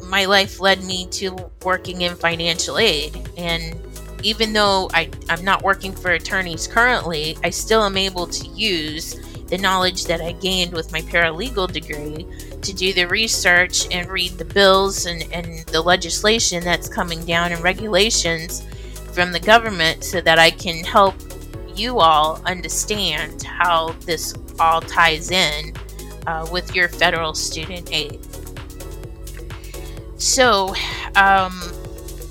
my 0.09 0.27
life 0.27 0.61
led 0.61 0.85
me 0.85 1.07
to 1.07 1.37
working 1.65 2.03
in 2.03 2.15
financial 2.15 2.79
aid. 2.79 3.17
And 3.37 3.75
even 4.23 4.53
though 4.53 4.89
I, 4.95 5.11
I'm 5.29 5.45
not 5.45 5.63
working 5.63 5.93
for 5.93 6.13
attorneys 6.13 6.67
currently, 6.67 7.37
I 7.43 7.51
still 7.51 7.83
am 7.83 7.97
able 7.97 8.27
to 8.27 8.47
use 8.49 9.17
the 9.55 9.63
knowledge 9.63 10.07
that 10.07 10.21
I 10.21 10.33
gained 10.33 10.73
with 10.73 10.91
my 10.91 11.01
paralegal 11.01 11.71
degree 11.71 12.27
to 12.61 12.73
do 12.73 12.93
the 12.93 13.05
research 13.05 13.87
and 13.93 14.11
read 14.11 14.33
the 14.33 14.45
bills 14.45 15.07
and, 15.07 15.33
and 15.33 15.65
the 15.67 15.81
legislation 15.81 16.65
that's 16.65 16.89
coming 16.89 17.25
down 17.25 17.53
and 17.53 17.63
regulations 17.63 18.67
from 19.13 19.31
the 19.31 19.39
government 19.39 20.03
so 20.03 20.21
that 20.23 20.41
I 20.41 20.51
can 20.51 20.83
help 20.83 21.15
you 21.77 22.01
all 22.01 22.43
understand 22.47 23.45
how 23.45 23.93
this 24.01 24.35
all 24.59 24.81
ties 24.81 25.31
in 25.31 25.73
uh, 26.27 26.49
with 26.51 26.75
your 26.75 26.89
federal 26.89 27.33
student 27.33 27.93
aid. 27.93 28.27
So, 30.17 30.75
um, 31.15 31.61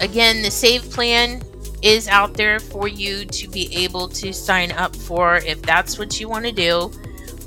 again, 0.01 0.41
the 0.41 0.51
SAVE 0.51 0.91
plan 0.91 1.41
is 1.81 2.09
out 2.09 2.33
there 2.33 2.59
for 2.59 2.89
you 2.89 3.23
to 3.23 3.47
be 3.47 3.73
able 3.73 4.09
to 4.09 4.33
sign 4.33 4.73
up 4.73 4.93
for 4.93 5.37
if 5.37 5.61
that's 5.61 5.97
what 5.97 6.19
you 6.19 6.27
want 6.27 6.43
to 6.43 6.51
do. 6.51 6.91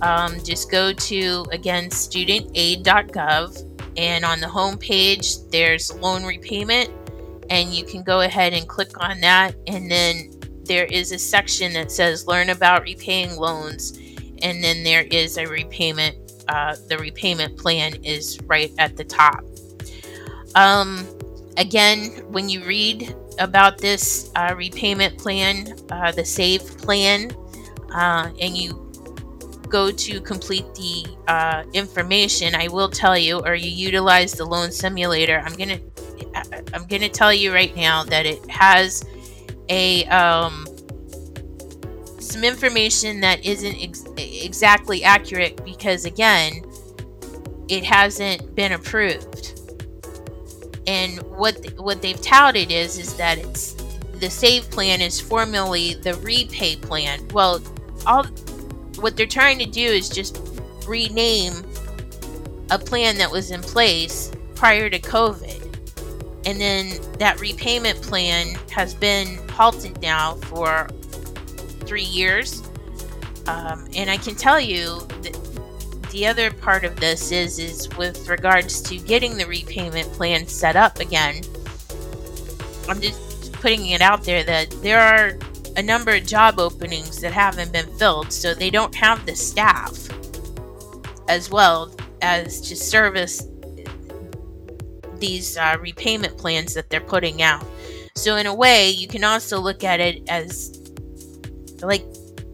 Um, 0.02 0.42
just 0.44 0.70
go 0.70 0.92
to 0.92 1.46
again 1.52 1.88
studentaid.gov 1.90 3.76
and 3.96 4.24
on 4.24 4.40
the 4.40 4.48
home 4.48 4.76
page 4.76 5.38
there's 5.50 5.94
loan 5.94 6.24
repayment 6.24 6.90
and 7.48 7.72
you 7.72 7.84
can 7.84 8.02
go 8.02 8.20
ahead 8.20 8.52
and 8.52 8.68
click 8.68 9.00
on 9.02 9.20
that 9.20 9.54
and 9.66 9.90
then 9.90 10.30
there 10.64 10.84
is 10.84 11.12
a 11.12 11.18
section 11.18 11.72
that 11.72 11.90
says 11.90 12.26
learn 12.26 12.50
about 12.50 12.82
repaying 12.82 13.36
loans 13.36 13.98
and 14.42 14.62
then 14.62 14.84
there 14.84 15.02
is 15.10 15.38
a 15.38 15.46
repayment 15.46 16.16
uh, 16.48 16.76
the 16.88 16.98
repayment 16.98 17.56
plan 17.56 17.94
is 18.04 18.38
right 18.42 18.72
at 18.78 18.96
the 18.96 19.04
top. 19.04 19.44
Um, 20.54 21.06
again 21.56 22.10
when 22.30 22.48
you 22.48 22.64
read 22.64 23.14
about 23.38 23.78
this 23.78 24.30
uh, 24.36 24.54
repayment 24.56 25.18
plan, 25.18 25.76
uh, 25.90 26.12
the 26.12 26.24
SAVE 26.24 26.78
plan, 26.78 27.30
uh, 27.92 28.30
and 28.40 28.56
you 28.56 28.85
go 29.68 29.90
to 29.90 30.20
complete 30.20 30.64
the 30.74 31.06
uh, 31.28 31.64
information, 31.72 32.54
I 32.54 32.68
will 32.68 32.88
tell 32.88 33.16
you, 33.16 33.40
or 33.40 33.54
you 33.54 33.70
utilize 33.70 34.32
the 34.32 34.44
loan 34.44 34.70
simulator. 34.70 35.42
I'm 35.44 35.54
gonna 35.54 35.80
I'm 36.72 36.86
gonna 36.86 37.08
tell 37.08 37.32
you 37.32 37.52
right 37.52 37.74
now 37.76 38.04
that 38.04 38.26
it 38.26 38.48
has 38.50 39.04
a 39.68 40.04
um, 40.06 40.66
some 42.20 42.44
information 42.44 43.20
that 43.20 43.44
isn't 43.44 43.76
ex- 43.80 44.04
exactly 44.16 45.04
accurate 45.04 45.64
because 45.64 46.04
again, 46.04 46.62
it 47.68 47.84
hasn't 47.84 48.54
been 48.54 48.72
approved. 48.72 49.60
And 50.86 51.18
what 51.22 51.56
what 51.78 52.02
they've 52.02 52.20
touted 52.20 52.70
is 52.70 52.98
is 52.98 53.16
that 53.16 53.38
it's 53.38 53.72
the 54.20 54.30
save 54.30 54.70
plan 54.70 55.00
is 55.00 55.20
formerly 55.20 55.94
the 55.94 56.12
REPAYE 56.14 56.80
plan. 56.82 57.26
Well, 57.28 57.60
all 58.06 58.24
what 58.98 59.16
they're 59.16 59.26
trying 59.26 59.58
to 59.58 59.66
do 59.66 59.84
is 59.84 60.08
just 60.08 60.40
rename 60.86 61.64
a 62.70 62.78
plan 62.78 63.16
that 63.18 63.30
was 63.30 63.50
in 63.50 63.62
place 63.62 64.32
prior 64.54 64.90
to 64.90 64.98
COVID. 64.98 65.62
And 66.46 66.60
then 66.60 67.00
that 67.18 67.40
repayment 67.40 68.00
plan 68.02 68.56
has 68.70 68.94
been 68.94 69.36
halted 69.50 70.00
now 70.00 70.34
for 70.34 70.88
three 71.86 72.02
years. 72.02 72.62
Um, 73.46 73.88
and 73.94 74.10
I 74.10 74.16
can 74.16 74.34
tell 74.34 74.60
you 74.60 75.00
that 75.22 75.36
the 76.10 76.26
other 76.26 76.50
part 76.50 76.84
of 76.84 76.96
this 76.96 77.32
is 77.32 77.58
is 77.58 77.88
with 77.96 78.28
regards 78.28 78.80
to 78.82 78.98
getting 78.98 79.36
the 79.36 79.46
repayment 79.46 80.10
plan 80.12 80.46
set 80.46 80.76
up 80.76 80.98
again. 80.98 81.42
I'm 82.88 83.00
just 83.00 83.52
putting 83.54 83.86
it 83.86 84.00
out 84.00 84.24
there 84.24 84.44
that 84.44 84.70
there 84.82 85.00
are 85.00 85.38
a 85.76 85.82
number 85.82 86.14
of 86.14 86.26
job 86.26 86.58
openings 86.58 87.20
that 87.20 87.32
haven't 87.32 87.72
been 87.72 87.86
filled, 87.98 88.32
so 88.32 88.54
they 88.54 88.70
don't 88.70 88.94
have 88.94 89.26
the 89.26 89.36
staff 89.36 90.08
as 91.28 91.50
well 91.50 91.94
as 92.22 92.60
to 92.62 92.76
service 92.76 93.46
these 95.18 95.56
uh, 95.56 95.76
repayment 95.80 96.36
plans 96.38 96.74
that 96.74 96.88
they're 96.90 97.00
putting 97.00 97.42
out. 97.42 97.64
So, 98.14 98.36
in 98.36 98.46
a 98.46 98.54
way, 98.54 98.90
you 98.90 99.06
can 99.06 99.24
also 99.24 99.60
look 99.60 99.84
at 99.84 100.00
it 100.00 100.28
as 100.28 100.92
like 101.82 102.04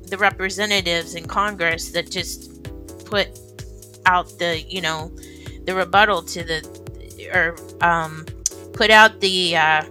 the 0.07 0.17
representatives 0.19 1.15
in 1.15 1.27
Congress 1.27 1.91
that 1.91 2.11
just 2.11 2.65
put 3.05 3.29
out 4.07 4.39
the, 4.39 4.63
you 4.63 4.81
know, 4.81 5.13
the 5.65 5.75
rebuttal 5.75 6.23
to 6.23 6.43
the, 6.43 7.31
or 7.33 7.57
um, 7.87 8.27
put 8.73 8.91
out 8.91 9.21
the 9.21 9.57
uh, 9.57 9.85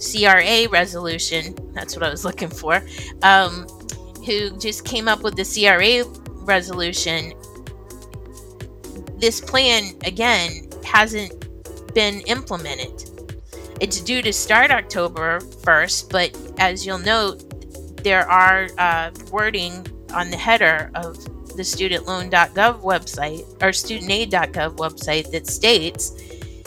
CRA 0.00 0.68
resolution. 0.68 1.54
That's 1.72 1.94
what 1.94 2.04
I 2.04 2.10
was 2.10 2.24
looking 2.24 2.48
for. 2.48 2.82
Um, 3.22 3.66
who 4.26 4.56
just 4.58 4.84
came 4.84 5.08
up 5.08 5.22
with 5.22 5.36
the 5.36 5.44
CRA 5.44 6.04
resolution. 6.44 7.32
This 9.18 9.40
plan, 9.40 9.94
again, 10.04 10.68
hasn't 10.84 11.94
been 11.94 12.20
implemented. 12.22 13.10
It's 13.80 14.00
due 14.00 14.22
to 14.22 14.32
start 14.32 14.70
October 14.70 15.40
1st, 15.40 16.10
but 16.10 16.36
as 16.58 16.84
you'll 16.84 16.98
note, 16.98 18.02
there 18.04 18.28
are 18.28 18.68
uh, 18.78 19.10
wording 19.30 19.86
on 20.14 20.30
the 20.30 20.36
header 20.36 20.90
of 20.94 21.16
the 21.56 21.62
studentloan.gov 21.62 22.80
website 22.82 23.40
or 23.62 23.70
studentaid.gov 23.70 24.76
website 24.76 25.30
that 25.32 25.46
states 25.46 26.10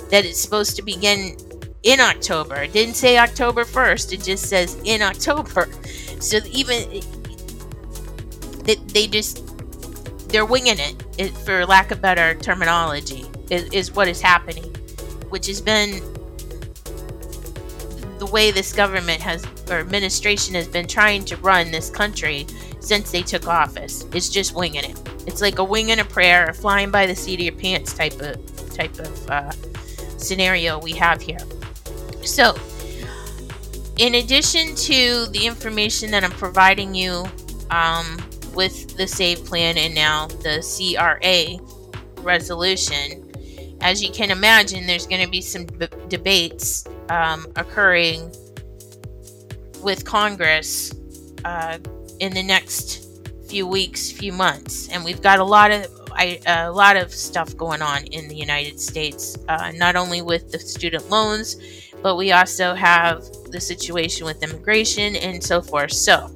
that 0.10 0.26
it's 0.26 0.40
supposed 0.40 0.76
to 0.76 0.82
begin 0.82 1.38
in 1.84 2.00
October. 2.00 2.64
It 2.64 2.74
didn't 2.74 2.96
say 2.96 3.18
October 3.18 3.64
1st, 3.64 4.14
it 4.14 4.24
just 4.24 4.48
says 4.48 4.80
in 4.84 5.02
October. 5.02 5.70
So 6.20 6.40
even 6.52 7.02
they, 8.64 8.76
they 8.76 9.08
just 9.08 9.48
they're 10.30 10.46
winging 10.46 10.80
it, 10.80 11.04
it, 11.18 11.30
for 11.30 11.66
lack 11.66 11.92
of 11.92 12.02
better 12.02 12.34
terminology 12.36 13.26
is, 13.52 13.66
is 13.72 13.92
what 13.92 14.08
is 14.08 14.20
happening 14.20 14.74
which 15.34 15.48
has 15.48 15.60
been 15.60 16.00
the 18.20 18.30
way 18.32 18.52
this 18.52 18.72
government 18.72 19.20
has 19.20 19.44
or 19.68 19.80
administration 19.80 20.54
has 20.54 20.68
been 20.68 20.86
trying 20.86 21.26
to 21.26 21.36
run 21.38 21.72
this 21.72 21.90
country 21.90 22.46
since 22.80 23.10
they 23.10 23.24
took 23.24 23.48
office. 23.48 24.06
It's 24.14 24.30
just 24.30 24.54
winging 24.54 24.84
it. 24.84 25.02
It's 25.26 25.42
like 25.42 25.58
a 25.58 25.64
wing 25.64 25.90
and 25.90 26.02
a 26.02 26.06
prayer, 26.06 26.46
a 26.46 26.54
flying 26.54 26.92
by 26.92 27.08
the 27.08 27.16
seat 27.16 27.40
of 27.40 27.46
your 27.46 27.56
pants 27.56 27.94
type 27.94 28.22
of 28.22 28.76
type 28.76 29.00
of 29.00 29.30
uh, 29.32 29.52
scenario 30.20 30.78
we 30.78 30.92
have 30.92 31.20
here. 31.20 31.40
So, 32.26 32.56
in 33.98 34.16
addition 34.16 34.76
to 34.76 35.28
the 35.28 35.46
information 35.46 36.10
that 36.12 36.24
I'm 36.24 36.32
providing 36.32 36.96
you 36.96 37.26
um, 37.70 38.18
with 38.54 38.96
the 38.98 39.08
SAVE 39.08 39.46
plan 39.46 39.78
and 39.78 39.94
now 39.94 40.28
the 40.28 40.64
CRA 40.64 42.24
resolution, 42.24 43.32
as 43.82 44.02
you 44.02 44.12
can 44.12 44.32
imagine, 44.32 44.88
there's 44.88 45.06
going 45.06 45.24
to 45.24 45.30
be 45.30 45.42
some 45.42 45.66
b- 45.66 45.88
debates 46.08 46.86
um, 47.10 47.46
occurring 47.56 48.34
with 49.84 50.06
Congress 50.06 50.94
uh, 51.44 51.78
in 52.20 52.34
the 52.34 52.44
next 52.44 53.06
few 53.50 53.68
weeks, 53.68 54.12
few 54.12 54.32
months, 54.32 54.88
and 54.90 55.04
we've 55.04 55.22
got 55.22 55.40
a 55.40 55.44
lot 55.44 55.72
of 55.72 55.88
I, 56.16 56.40
a 56.46 56.72
lot 56.72 56.96
of 56.96 57.12
stuff 57.12 57.58
going 57.58 57.82
on 57.82 58.04
in 58.06 58.28
the 58.28 58.36
United 58.36 58.80
States, 58.80 59.36
uh, 59.50 59.72
not 59.76 59.96
only 59.96 60.22
with 60.22 60.52
the 60.52 60.60
student 60.60 61.10
loans, 61.10 61.58
but 62.04 62.18
we 62.18 62.34
also 62.34 62.76
have 62.76 63.24
the 63.50 63.60
situation 63.60 64.26
with 64.26 64.44
immigration 64.44 65.16
and 65.16 65.42
so 65.42 65.62
forth. 65.62 65.94
So, 65.94 66.30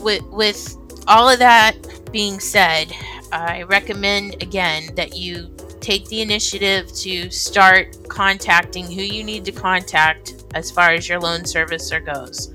with 0.00 0.22
with 0.30 0.76
all 1.08 1.28
of 1.28 1.40
that 1.40 1.74
being 2.12 2.38
said, 2.38 2.92
I 3.32 3.62
recommend 3.64 4.42
again 4.42 4.94
that 4.94 5.16
you 5.16 5.54
take 5.80 6.06
the 6.06 6.20
initiative 6.20 6.92
to 6.94 7.30
start 7.30 8.08
contacting 8.08 8.86
who 8.86 9.02
you 9.02 9.24
need 9.24 9.44
to 9.46 9.52
contact 9.52 10.44
as 10.54 10.70
far 10.70 10.90
as 10.90 11.08
your 11.08 11.18
loan 11.18 11.40
servicer 11.40 12.04
goes. 12.04 12.52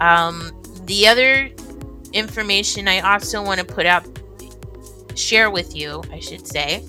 Um, 0.00 0.50
the 0.86 1.06
other 1.06 1.50
information 2.12 2.88
I 2.88 3.00
also 3.00 3.42
want 3.42 3.60
to 3.60 3.66
put 3.66 3.86
out, 3.86 4.04
share 5.14 5.50
with 5.50 5.76
you, 5.76 6.02
I 6.10 6.18
should 6.18 6.46
say, 6.46 6.84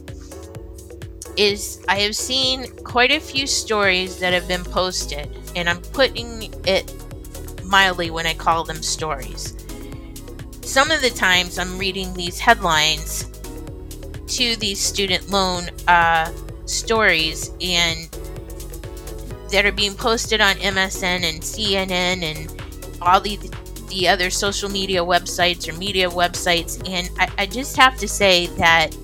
is 1.37 1.83
I 1.87 1.99
have 1.99 2.15
seen 2.15 2.67
quite 2.83 3.11
a 3.11 3.19
few 3.19 3.47
stories 3.47 4.19
that 4.19 4.33
have 4.33 4.47
been 4.47 4.63
posted, 4.63 5.29
and 5.55 5.69
I'm 5.69 5.81
putting 5.81 6.53
it 6.65 6.93
mildly 7.65 8.11
when 8.11 8.25
I 8.25 8.33
call 8.33 8.63
them 8.63 8.81
stories. 8.81 9.55
Some 10.61 10.91
of 10.91 11.01
the 11.01 11.09
times 11.09 11.59
I'm 11.59 11.77
reading 11.77 12.13
these 12.13 12.39
headlines 12.39 13.29
to 14.27 14.55
these 14.55 14.79
student 14.79 15.29
loan 15.29 15.69
uh, 15.87 16.31
stories 16.65 17.51
and 17.61 18.09
that 19.51 19.65
are 19.65 19.71
being 19.71 19.93
posted 19.93 20.41
on 20.41 20.55
MSN 20.55 21.23
and 21.23 21.41
CNN 21.41 22.23
and 22.23 22.61
all 23.01 23.19
the 23.19 23.37
the 23.89 24.07
other 24.07 24.31
social 24.31 24.69
media 24.69 25.01
websites 25.01 25.69
or 25.69 25.73
media 25.77 26.09
websites 26.09 26.81
and 26.89 27.09
I, 27.19 27.43
I 27.43 27.45
just 27.45 27.77
have 27.77 27.95
to 27.97 28.07
say 28.07 28.47
that 28.57 28.95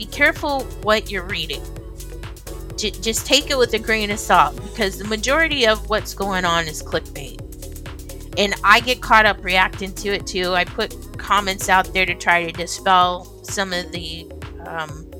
be 0.00 0.06
careful 0.06 0.62
what 0.82 1.10
you're 1.10 1.26
reading 1.26 1.62
J- 2.78 2.90
just 2.90 3.26
take 3.26 3.50
it 3.50 3.58
with 3.58 3.74
a 3.74 3.78
grain 3.78 4.10
of 4.10 4.18
salt 4.18 4.56
because 4.62 4.96
the 4.96 5.04
majority 5.04 5.66
of 5.66 5.90
what's 5.90 6.14
going 6.14 6.46
on 6.46 6.66
is 6.66 6.82
clickbait 6.82 7.40
and 8.38 8.54
I 8.64 8.80
get 8.80 9.02
caught 9.02 9.26
up 9.26 9.44
reacting 9.44 9.92
to 9.96 10.08
it 10.08 10.26
too. 10.26 10.54
I 10.54 10.64
put 10.64 11.18
comments 11.18 11.68
out 11.68 11.92
there 11.92 12.06
to 12.06 12.14
try 12.14 12.46
to 12.46 12.52
dispel 12.52 13.44
some 13.44 13.74
of 13.74 13.92
the 13.92 14.30
um, 14.64 15.10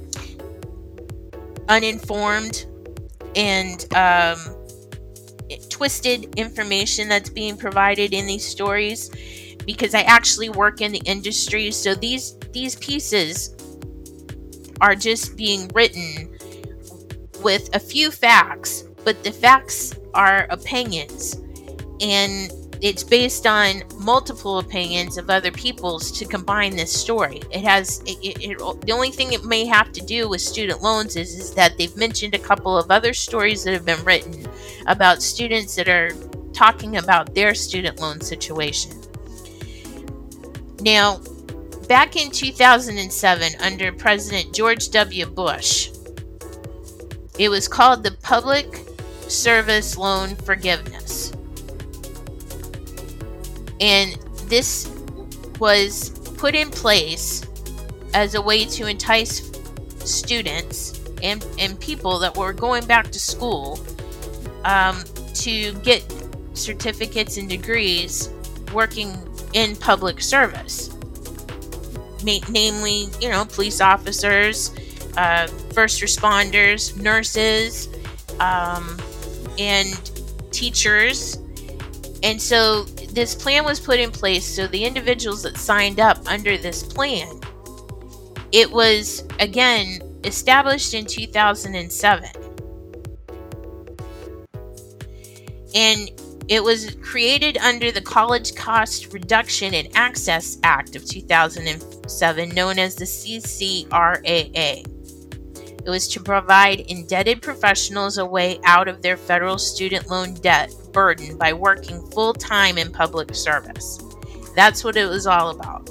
uninformed 1.68 2.64
and 3.36 3.86
um, 3.94 4.38
twisted 5.68 6.38
information 6.38 7.10
that's 7.10 7.28
being 7.28 7.58
provided 7.58 8.14
in 8.14 8.26
these 8.26 8.46
stories 8.46 9.10
because 9.66 9.94
I 9.94 10.00
actually 10.02 10.48
work 10.48 10.80
in 10.80 10.92
the 10.92 11.02
industry. 11.04 11.70
So 11.72 11.94
these 11.94 12.38
these 12.52 12.76
pieces 12.76 13.54
are 14.80 14.94
just 14.94 15.36
being 15.36 15.68
written 15.74 16.36
with 17.42 17.74
a 17.74 17.80
few 17.80 18.10
facts, 18.10 18.84
but 19.04 19.22
the 19.24 19.32
facts 19.32 19.94
are 20.14 20.46
opinions. 20.50 21.36
And 22.00 22.52
it's 22.82 23.04
based 23.04 23.46
on 23.46 23.82
multiple 23.98 24.58
opinions 24.58 25.18
of 25.18 25.28
other 25.28 25.52
people's 25.52 26.10
to 26.12 26.24
combine 26.24 26.74
this 26.74 26.92
story. 26.92 27.42
It 27.50 27.62
has 27.62 28.00
it, 28.06 28.18
it, 28.22 28.42
it, 28.42 28.58
the 28.86 28.92
only 28.92 29.10
thing 29.10 29.32
it 29.32 29.44
may 29.44 29.66
have 29.66 29.92
to 29.92 30.00
do 30.00 30.28
with 30.28 30.40
student 30.40 30.82
loans 30.82 31.16
is 31.16 31.38
is 31.38 31.54
that 31.54 31.76
they've 31.76 31.94
mentioned 31.96 32.34
a 32.34 32.38
couple 32.38 32.78
of 32.78 32.90
other 32.90 33.12
stories 33.12 33.64
that 33.64 33.74
have 33.74 33.84
been 33.84 34.02
written 34.04 34.46
about 34.86 35.22
students 35.22 35.74
that 35.76 35.88
are 35.88 36.10
talking 36.54 36.96
about 36.96 37.34
their 37.34 37.54
student 37.54 38.00
loan 38.00 38.20
situation. 38.20 38.92
Now, 40.80 41.20
back 41.90 42.14
in 42.14 42.30
2007 42.30 43.52
under 43.58 43.90
President 43.90 44.54
George 44.54 44.90
W. 44.90 45.26
Bush, 45.26 45.90
it 47.36 47.48
was 47.48 47.66
called 47.66 48.04
the 48.04 48.12
Public 48.22 48.78
Service 49.26 49.98
Loan 49.98 50.36
Forgiveness 50.36 51.32
and 53.80 54.14
this 54.44 54.88
was 55.58 56.10
put 56.36 56.54
in 56.54 56.70
place 56.70 57.44
as 58.14 58.36
a 58.36 58.40
way 58.40 58.64
to 58.66 58.86
entice 58.86 59.50
students 60.04 61.00
and, 61.24 61.44
and 61.58 61.80
people 61.80 62.20
that 62.20 62.36
were 62.36 62.52
going 62.52 62.86
back 62.86 63.10
to 63.10 63.18
school 63.18 63.80
um, 64.64 65.02
to 65.34 65.72
get 65.80 66.04
certificates 66.54 67.36
and 67.36 67.48
degrees 67.48 68.30
working 68.72 69.12
in 69.54 69.74
public 69.74 70.20
service. 70.20 70.96
Namely, 72.24 73.08
you 73.20 73.28
know, 73.28 73.44
police 73.44 73.80
officers, 73.80 74.72
uh, 75.16 75.46
first 75.72 76.02
responders, 76.02 76.96
nurses, 76.96 77.88
um, 78.40 78.98
and 79.58 79.98
teachers. 80.50 81.38
And 82.22 82.40
so 82.40 82.84
this 83.12 83.34
plan 83.34 83.64
was 83.64 83.80
put 83.80 83.98
in 83.98 84.10
place 84.10 84.44
so 84.46 84.66
the 84.66 84.84
individuals 84.84 85.42
that 85.42 85.56
signed 85.56 86.00
up 86.00 86.18
under 86.26 86.58
this 86.58 86.82
plan, 86.82 87.40
it 88.52 88.70
was 88.70 89.24
again 89.38 90.00
established 90.24 90.94
in 90.94 91.06
2007. 91.06 92.30
And 95.74 96.10
it 96.50 96.64
was 96.64 96.96
created 97.00 97.56
under 97.58 97.92
the 97.92 98.00
College 98.00 98.56
Cost 98.56 99.12
Reduction 99.12 99.72
and 99.72 99.88
Access 99.94 100.58
Act 100.64 100.96
of 100.96 101.04
2007, 101.04 102.48
known 102.48 102.76
as 102.76 102.96
the 102.96 103.04
CCRAA. 103.04 104.84
It 105.86 105.88
was 105.88 106.08
to 106.08 106.20
provide 106.20 106.80
indebted 106.80 107.40
professionals 107.40 108.18
a 108.18 108.26
way 108.26 108.58
out 108.64 108.88
of 108.88 109.00
their 109.00 109.16
federal 109.16 109.58
student 109.58 110.10
loan 110.10 110.34
debt 110.34 110.74
burden 110.92 111.38
by 111.38 111.52
working 111.52 112.04
full 112.10 112.34
time 112.34 112.78
in 112.78 112.90
public 112.90 113.32
service. 113.32 114.00
That's 114.56 114.82
what 114.82 114.96
it 114.96 115.06
was 115.06 115.28
all 115.28 115.50
about. 115.50 115.88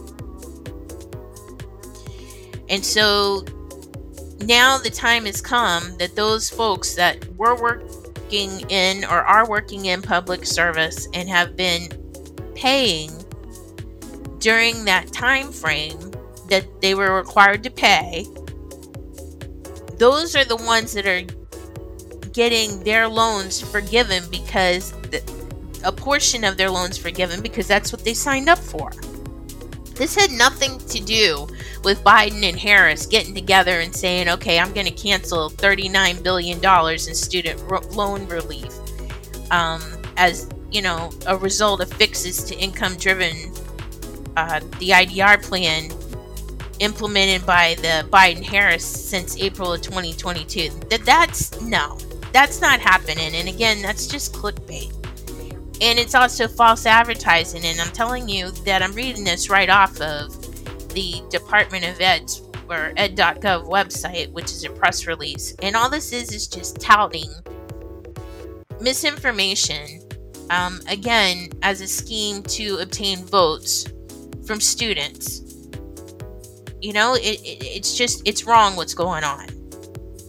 And 2.67 2.83
so 2.83 3.45
now 4.41 4.77
the 4.77 4.89
time 4.89 5.25
has 5.25 5.39
come 5.39 5.97
that 5.99 6.17
those 6.17 6.49
folks 6.49 6.95
that 6.95 7.25
were 7.35 7.55
working 8.29 8.69
in 8.69 9.03
or 9.05 9.23
are 9.23 9.49
working 9.49 9.85
in 9.85 10.03
public 10.03 10.45
service 10.45 11.07
and 11.15 11.27
have 11.27 11.55
been 11.55 11.87
paying 12.53 13.09
during 14.37 14.85
that 14.85 15.11
time 15.11 15.51
frame 15.51 15.97
that 16.47 16.63
they 16.79 16.93
were 16.93 17.15
required 17.15 17.63
to 17.63 17.71
pay 17.71 18.25
those 19.97 20.35
are 20.35 20.45
the 20.45 20.55
ones 20.57 20.93
that 20.93 21.07
are 21.07 21.23
getting 22.31 22.83
their 22.83 23.07
loans 23.07 23.59
forgiven 23.59 24.23
because 24.29 24.91
the, 25.09 25.21
a 25.83 25.91
portion 25.91 26.43
of 26.43 26.55
their 26.55 26.69
loans 26.69 26.97
forgiven 26.97 27.41
because 27.41 27.67
that's 27.67 27.91
what 27.91 28.05
they 28.05 28.13
signed 28.13 28.47
up 28.47 28.59
for. 28.59 28.91
This 29.99 30.15
had 30.15 30.31
nothing 30.31 30.79
to 30.79 31.03
do 31.03 31.45
with 31.83 32.01
Biden 32.05 32.47
and 32.47 32.57
Harris 32.57 33.05
getting 33.05 33.35
together 33.35 33.81
and 33.81 33.93
saying, 33.93 34.29
okay, 34.29 34.57
I'm 34.57 34.71
going 34.73 34.87
to 34.87 34.93
cancel 34.93 35.49
$39 35.49 36.23
billion 36.23 36.63
in 36.63 37.15
student 37.15 37.61
ro- 37.69 37.81
loan 37.91 38.25
relief 38.27 38.71
um, 39.51 39.81
as, 40.15 40.49
you 40.71 40.81
know, 40.81 41.11
a 41.27 41.35
result 41.35 41.81
of 41.81 41.91
fixes 41.91 42.45
to 42.45 42.55
income 42.55 42.95
driven, 42.95 43.53
uh, 44.37 44.61
the 44.79 44.91
IDR 44.91 45.43
plan 45.43 45.91
implemented 46.79 47.45
by 47.45 47.75
the 47.75 48.07
Biden 48.09 48.41
Harris 48.41 48.85
since 48.85 49.37
April 49.37 49.73
of 49.73 49.81
2022. 49.81 50.69
That 50.89 51.03
that's 51.03 51.59
no, 51.61 51.97
that's 52.31 52.61
not 52.61 52.79
happening. 52.79 53.35
And 53.35 53.49
again, 53.49 53.81
that's 53.81 54.07
just 54.07 54.33
clickbait. 54.33 54.98
And 55.81 55.97
it's 55.97 56.15
also 56.15 56.47
false 56.47 56.85
advertising. 56.85 57.65
And 57.65 57.79
I'm 57.79 57.91
telling 57.91 58.27
you 58.27 58.51
that 58.65 58.81
I'm 58.81 58.93
reading 58.93 59.23
this 59.23 59.49
right 59.49 59.69
off 59.69 59.99
of 60.01 60.29
the 60.93 61.21
Department 61.29 61.85
of 61.85 61.99
Ed's 62.01 62.41
or 62.69 62.93
ed.gov 62.97 63.67
website, 63.67 64.31
which 64.31 64.45
is 64.45 64.63
a 64.63 64.69
press 64.69 65.07
release. 65.07 65.55
And 65.61 65.75
all 65.75 65.89
this 65.89 66.11
is 66.13 66.31
is 66.31 66.47
just 66.47 66.79
touting 66.79 67.29
misinformation, 68.79 70.01
um, 70.49 70.79
again, 70.87 71.49
as 71.63 71.81
a 71.81 71.87
scheme 71.87 72.43
to 72.43 72.77
obtain 72.77 73.25
votes 73.25 73.85
from 74.45 74.59
students 74.59 75.49
you 76.81 76.93
know, 76.93 77.15
it, 77.15 77.41
it, 77.41 77.63
it's 77.63 77.95
just, 77.95 78.21
it's 78.25 78.45
wrong 78.45 78.75
what's 78.75 78.93
going 78.93 79.23
on. 79.23 79.47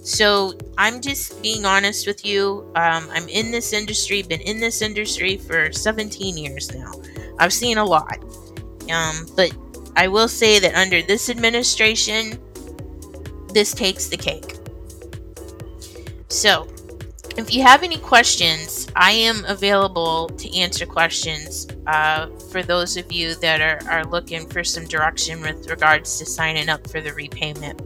So 0.02 0.54
I'm 0.78 1.00
just 1.00 1.42
being 1.42 1.64
honest 1.64 2.06
with 2.06 2.24
you. 2.24 2.70
Um, 2.74 3.08
I'm 3.12 3.28
in 3.28 3.50
this 3.50 3.72
industry, 3.72 4.22
been 4.22 4.40
in 4.40 4.58
this 4.58 4.82
industry 4.82 5.36
for 5.36 5.72
17 5.72 6.36
years 6.36 6.74
now. 6.74 6.92
I've 7.38 7.52
seen 7.52 7.78
a 7.78 7.84
lot. 7.84 8.18
Um, 8.90 9.26
but 9.36 9.54
I 9.96 10.08
will 10.08 10.28
say 10.28 10.58
that 10.58 10.74
under 10.74 11.02
this 11.02 11.28
administration, 11.28 12.38
this 13.52 13.72
takes 13.72 14.08
the 14.08 14.16
cake. 14.16 14.56
So 16.28 16.66
if 17.36 17.52
you 17.52 17.62
have 17.62 17.82
any 17.82 17.98
questions, 17.98 18.88
I 18.96 19.12
am 19.12 19.44
available 19.46 20.28
to 20.28 20.56
answer 20.56 20.86
questions 20.86 21.68
uh, 21.86 22.28
for 22.50 22.62
those 22.62 22.96
of 22.96 23.10
you 23.12 23.34
that 23.36 23.60
are, 23.60 23.88
are 23.90 24.04
looking 24.04 24.46
for 24.46 24.64
some 24.64 24.86
direction 24.86 25.40
with 25.40 25.68
regards 25.68 26.18
to 26.18 26.26
signing 26.26 26.68
up 26.68 26.88
for 26.88 27.00
the 27.00 27.12
repayment. 27.12 27.80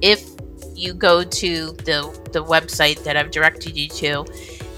If 0.00 0.35
you 0.76 0.94
go 0.94 1.24
to 1.24 1.72
the, 1.72 2.28
the 2.32 2.44
website 2.44 3.02
that 3.04 3.16
I've 3.16 3.30
directed 3.30 3.76
you 3.76 3.88
to 3.88 4.24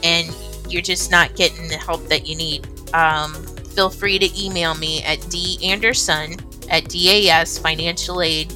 and 0.02 0.34
you're 0.68 0.82
just 0.82 1.10
not 1.10 1.34
getting 1.34 1.68
the 1.68 1.76
help 1.76 2.06
that 2.08 2.26
you 2.26 2.36
need, 2.36 2.66
um, 2.94 3.34
feel 3.34 3.90
free 3.90 4.18
to 4.18 4.44
email 4.44 4.74
me 4.74 5.02
at 5.02 5.18
danderson 5.20 6.40
at 6.70 6.88
DAS 6.88 7.58
Financial 7.58 8.20
Aid 8.22 8.52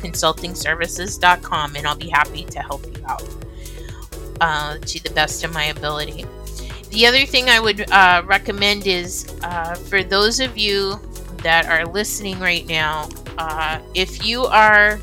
Consulting 0.00 0.54
Services.com 0.54 1.76
and 1.76 1.86
I'll 1.86 1.96
be 1.96 2.10
happy 2.10 2.44
to 2.44 2.60
help 2.60 2.84
you 2.86 3.04
out 3.06 3.28
uh, 4.40 4.78
to 4.78 5.02
the 5.02 5.10
best 5.10 5.44
of 5.44 5.52
my 5.52 5.64
ability. 5.66 6.24
The 6.90 7.06
other 7.06 7.24
thing 7.24 7.48
I 7.48 7.58
would 7.58 7.90
uh, 7.90 8.22
recommend 8.26 8.86
is 8.86 9.34
uh, 9.42 9.74
for 9.76 10.02
those 10.02 10.40
of 10.40 10.58
you 10.58 11.00
that 11.38 11.66
are 11.66 11.86
listening 11.86 12.38
right 12.38 12.66
now, 12.66 13.08
uh, 13.38 13.80
if 13.94 14.26
you 14.26 14.44
are 14.44 15.00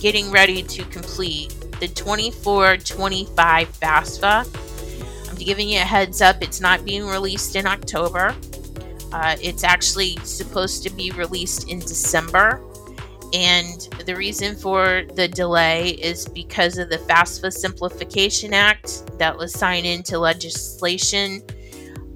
getting 0.00 0.30
ready 0.30 0.62
to 0.62 0.82
complete 0.86 1.54
the 1.78 1.88
24 1.88 2.78
25 2.78 3.80
FAFSA, 3.80 5.30
I'm 5.30 5.36
giving 5.36 5.68
you 5.68 5.78
a 5.78 5.82
heads 5.82 6.20
up, 6.20 6.42
it's 6.42 6.60
not 6.60 6.84
being 6.84 7.06
released 7.06 7.54
in 7.54 7.66
October. 7.66 8.34
Uh, 9.12 9.36
it's 9.40 9.64
actually 9.64 10.16
supposed 10.22 10.82
to 10.84 10.90
be 10.90 11.10
released 11.10 11.68
in 11.68 11.80
December. 11.80 12.62
And 13.32 13.80
the 14.06 14.16
reason 14.16 14.56
for 14.56 15.04
the 15.14 15.28
delay 15.28 15.90
is 15.90 16.26
because 16.26 16.78
of 16.78 16.88
the 16.90 16.98
FAFSA 16.98 17.52
Simplification 17.52 18.54
Act 18.54 19.18
that 19.18 19.36
was 19.36 19.52
signed 19.52 19.86
into 19.86 20.18
legislation 20.18 21.42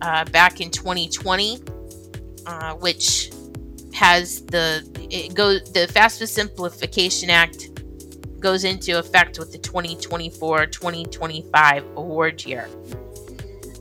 uh, 0.03 0.25
back 0.27 0.61
in 0.61 0.70
2020, 0.70 1.62
uh, 2.47 2.75
which 2.75 3.31
has 3.92 4.44
the 4.47 4.85
it 5.11 5.35
goes 5.35 5.62
the 5.73 5.87
FAFSA 5.87 6.29
Simplification 6.29 7.31
Act 7.31 7.74
goes 8.44 8.62
into 8.64 8.98
effect 8.98 9.40
with 9.40 9.50
the 9.50 9.59
2024-2025 9.59 11.94
award 11.96 12.44
year. 12.44 12.68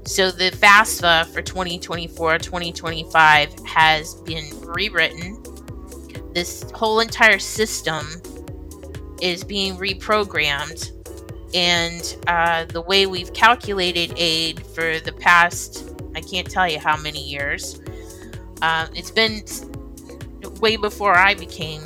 So 0.06 0.32
the 0.32 0.52
FAFSA 0.52 1.26
for 1.28 1.41
2024-2025 1.41 3.67
has 3.67 4.15
been 4.15 4.45
rewritten 4.62 5.43
this 6.34 6.69
whole 6.71 6.99
entire 6.99 7.39
system 7.39 8.06
is 9.21 9.43
being 9.43 9.76
reprogrammed 9.76 10.91
and 11.54 12.17
uh, 12.28 12.65
the 12.65 12.82
way 12.82 13.06
we've 13.06 13.32
calculated 13.34 14.13
aid 14.17 14.65
for 14.67 14.99
the 14.99 15.13
past 15.19 15.93
i 16.15 16.21
can't 16.21 16.49
tell 16.49 16.67
you 16.67 16.80
how 16.80 16.97
many 16.97 17.23
years 17.23 17.80
uh, 18.62 18.88
it's 18.95 19.12
been 19.12 19.43
way 20.60 20.76
before 20.76 21.15
i 21.15 21.36
became 21.36 21.84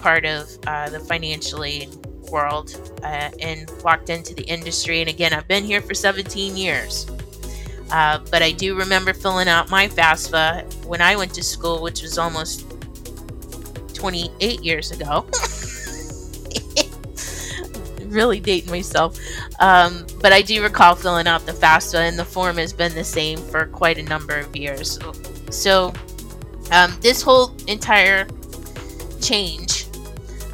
part 0.00 0.24
of 0.24 0.58
uh, 0.66 0.90
the 0.90 0.98
financial 0.98 1.62
aid 1.62 1.88
world 2.34 2.68
uh, 3.02 3.30
and 3.40 3.70
walked 3.82 4.10
into 4.10 4.34
the 4.34 4.42
industry 4.42 5.00
and 5.00 5.08
again 5.08 5.32
i've 5.32 5.48
been 5.48 5.64
here 5.64 5.80
for 5.80 5.94
17 5.94 6.56
years 6.56 7.10
uh, 7.90 8.18
but 8.30 8.42
i 8.42 8.50
do 8.50 8.76
remember 8.76 9.12
filling 9.12 9.48
out 9.48 9.70
my 9.70 9.88
FAFSA 9.88 10.84
when 10.84 11.00
i 11.00 11.16
went 11.16 11.32
to 11.34 11.42
school 11.42 11.80
which 11.80 12.02
was 12.02 12.18
almost 12.18 12.66
28 14.04 14.62
years 14.62 14.90
ago. 14.90 15.26
really 18.04 18.38
dating 18.38 18.70
myself. 18.70 19.18
Um, 19.60 20.06
but 20.20 20.30
I 20.30 20.42
do 20.42 20.62
recall 20.62 20.94
filling 20.94 21.26
out 21.26 21.46
the 21.46 21.52
FAFSA, 21.52 22.08
and 22.08 22.18
the 22.18 22.24
form 22.24 22.58
has 22.58 22.74
been 22.74 22.94
the 22.94 23.02
same 23.02 23.38
for 23.38 23.64
quite 23.66 23.96
a 23.96 24.02
number 24.02 24.38
of 24.38 24.54
years. 24.54 24.98
So, 25.48 25.94
um, 26.70 26.94
this 27.00 27.22
whole 27.22 27.54
entire 27.66 28.26
change 29.22 29.86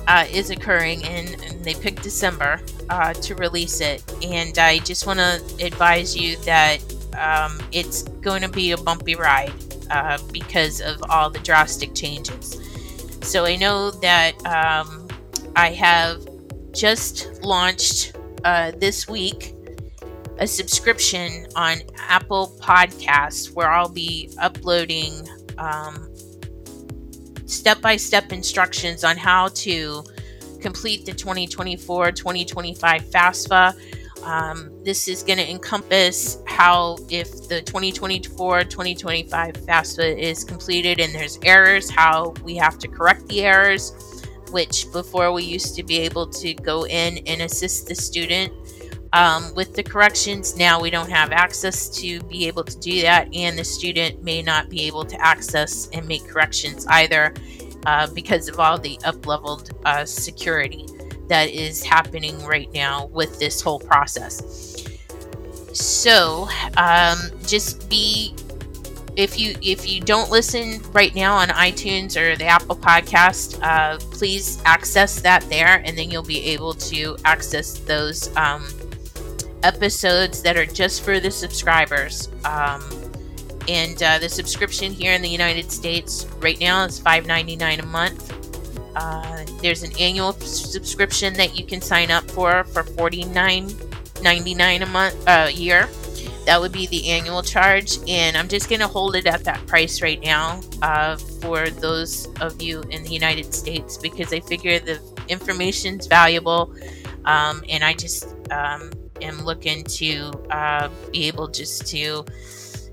uh, 0.07 0.27
is 0.31 0.51
occurring, 0.51 1.05
and, 1.05 1.35
and, 1.61 1.67
they 1.67 1.75
picked 1.75 2.03
December 2.03 2.61
uh, 2.89 3.13
to 3.15 3.35
release 3.35 3.81
it. 3.81 4.03
And 4.25 4.59
I 4.59 4.79
just 4.79 5.07
want 5.07 5.19
to 5.19 5.41
advise 5.65 6.17
you 6.17 6.37
that 6.39 6.79
um, 7.19 7.61
it's 7.73 8.03
going 8.03 8.43
to 8.43 8.49
be 8.49 8.73
a 8.73 8.77
bumpy 8.77 9.15
ride. 9.15 9.53
uh, 9.91 10.19
because 10.33 10.81
of 10.81 11.03
all 11.11 11.31
the 11.31 11.41
drastic 11.41 11.95
changes. 11.95 12.61
So 13.23 13.45
I 13.45 13.57
know 13.57 13.91
that 13.91 14.35
um, 14.47 15.09
I 15.57 15.71
have 15.73 16.27
just 16.73 17.43
launched 17.43 18.17
uh, 18.45 18.73
this 18.79 19.09
week 19.09 19.55
a 20.39 20.47
subscription 20.47 21.47
on 21.57 21.79
Apple 21.99 22.57
Podcasts 22.61 23.53
where 23.53 23.69
I'll 23.71 23.89
be 23.89 24.31
uploading 24.41 25.29
step 27.47 27.81
by 27.83 27.97
step 27.97 28.33
instructions 28.33 29.05
on 29.05 29.17
how 29.17 29.49
to 29.49 30.03
complete 30.61 31.07
the 31.07 31.13
2024 31.13 32.13
2025 32.13 33.03
FAFSA. 33.05 33.75
Um, 34.25 34.71
this 34.85 35.09
is 35.09 35.23
going 35.23 35.39
to 35.39 35.51
encompass 35.51 36.39
how, 36.47 36.99
if 37.09 37.49
the 37.49 37.63
2024 37.63 38.65
2025 38.65 39.55
FAFSA 39.55 40.19
is 40.19 40.45
completed 40.45 41.01
and 41.01 41.15
there's 41.15 41.39
errors, 41.43 41.91
how 41.91 42.35
we 42.45 42.57
have 42.57 42.79
to 42.79 42.89
correct 42.89 43.27
the 43.29 43.43
errors, 43.43 44.25
which 44.51 44.91
before 44.93 45.33
we 45.33 45.45
used 45.45 45.75
to 45.77 45.83
be 45.83 45.99
able 45.99 46.27
to 46.27 46.55
go 46.55 46.87
in 46.87 47.19
and 47.27 47.41
assist 47.41 47.87
the 47.87 47.95
student 47.95 48.53
um, 49.13 49.53
with 49.55 49.75
the 49.75 49.83
corrections. 49.83 50.57
Now 50.57 50.81
we 50.81 50.91
don't 50.91 51.11
have 51.11 51.33
access 51.33 51.89
to 52.01 52.23
be 52.25 52.47
able 52.47 52.65
to 52.65 52.79
do 52.79 53.03
that, 53.03 53.35
and 53.35 53.59
the 53.59 53.65
student 53.65 54.23
may 54.23 54.43
not 54.43 54.69
be 54.69 54.83
able 54.83 55.05
to 55.05 55.21
access 55.21 55.89
and 55.93 56.07
make 56.07 56.27
corrections 56.29 56.87
either 56.89 57.35
uh, 57.87 58.07
because 58.13 58.49
of 58.49 58.59
all 58.61 58.79
the 58.79 58.99
up 59.05 59.27
leveled 59.27 59.71
uh, 59.85 60.05
security 60.05 60.87
that 61.29 61.49
is 61.51 61.85
happening 61.85 62.43
right 62.45 62.73
now 62.73 63.07
with 63.07 63.39
this 63.39 63.61
whole 63.61 63.79
process. 63.79 64.85
So 65.73 66.49
um, 66.77 67.19
just 67.47 67.89
be 67.89 68.35
if 69.17 69.39
you 69.39 69.55
if 69.63 69.89
you 69.89 70.01
don't 70.01 70.31
listen 70.31 70.81
right 70.93 71.15
now 71.15 71.37
on 71.37 71.49
iTunes 71.49 72.17
or 72.17 72.37
the 72.37 72.47
Apple 72.47 72.77
Podcast, 72.77 73.61
uh, 73.63 73.99
please 74.11 74.63
access 74.65 75.21
that 75.21 75.43
there, 75.49 75.83
and 75.85 75.97
then 75.97 76.11
you'll 76.11 76.23
be 76.23 76.45
able 76.47 76.75
to 76.75 77.17
access 77.25 77.79
those 77.79 78.35
um, 78.37 78.67
episodes 79.63 80.43
that 80.43 80.57
are 80.57 80.67
just 80.67 81.03
for 81.03 81.21
the 81.21 81.31
subscribers. 81.31 82.29
Um, 82.45 82.83
and 83.71 84.03
uh, 84.03 84.19
the 84.19 84.29
subscription 84.29 84.93
here 84.93 85.13
in 85.13 85.23
the 85.23 85.29
United 85.29 85.71
States 85.71 86.27
right 86.41 86.59
now 86.59 86.85
is 86.85 87.01
$5.99 87.01 87.79
a 87.79 87.87
month. 87.87 88.37
Uh, 88.97 89.45
there's 89.63 89.85
an 89.85 89.93
annual 90.01 90.33
subscription 90.33 91.33
that 91.35 91.57
you 91.57 91.65
can 91.65 91.81
sign 91.81 92.11
up 92.11 92.29
for 92.29 92.65
for 92.65 92.83
$49.99 92.83 94.83
a 94.83 94.87
month 94.87 95.29
a 95.29 95.31
uh, 95.31 95.47
year. 95.47 95.89
That 96.47 96.61
would 96.61 96.73
be 96.73 96.89
the 96.89 97.11
annual 97.11 97.43
charge, 97.43 97.99
and 98.09 98.37
I'm 98.37 98.49
just 98.49 98.69
going 98.69 98.81
to 98.81 98.89
hold 98.89 99.15
it 99.15 99.27
at 99.27 99.45
that 99.45 99.65
price 99.69 100.03
right 100.03 100.21
now 100.21 100.61
uh, 100.83 101.17
for 101.17 101.71
those 101.71 102.27
of 102.41 102.61
you 102.61 102.81
in 102.91 103.05
the 103.05 103.11
United 103.11 103.55
States 103.55 103.97
because 103.97 104.33
I 104.33 104.41
figure 104.41 104.81
the 104.81 105.01
information's 105.29 106.09
valuable, 106.09 106.75
um, 107.25 107.63
and 107.69 107.85
I 107.85 107.93
just 107.93 108.35
um, 108.51 108.91
am 109.23 109.45
looking 109.45 109.85
to 109.85 110.33
uh, 110.51 110.89
be 111.13 111.29
able 111.29 111.47
just 111.47 111.87
to 111.89 112.25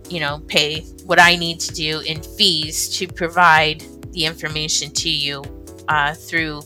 you 0.10 0.20
know, 0.20 0.42
pay 0.48 0.82
what 1.06 1.20
I 1.20 1.36
need 1.36 1.60
to 1.62 1.74
do 1.74 2.00
in 2.02 2.22
fees 2.22 2.90
to 2.98 3.08
provide 3.08 3.84
the 4.12 4.26
information 4.26 4.92
to 4.92 5.10
you 5.10 5.44
uh, 5.88 6.14
through 6.14 6.62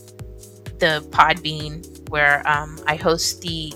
the 0.78 1.06
Podbean, 1.10 2.08
where 2.10 2.46
um, 2.48 2.78
I 2.86 2.96
host 2.96 3.40
the 3.40 3.72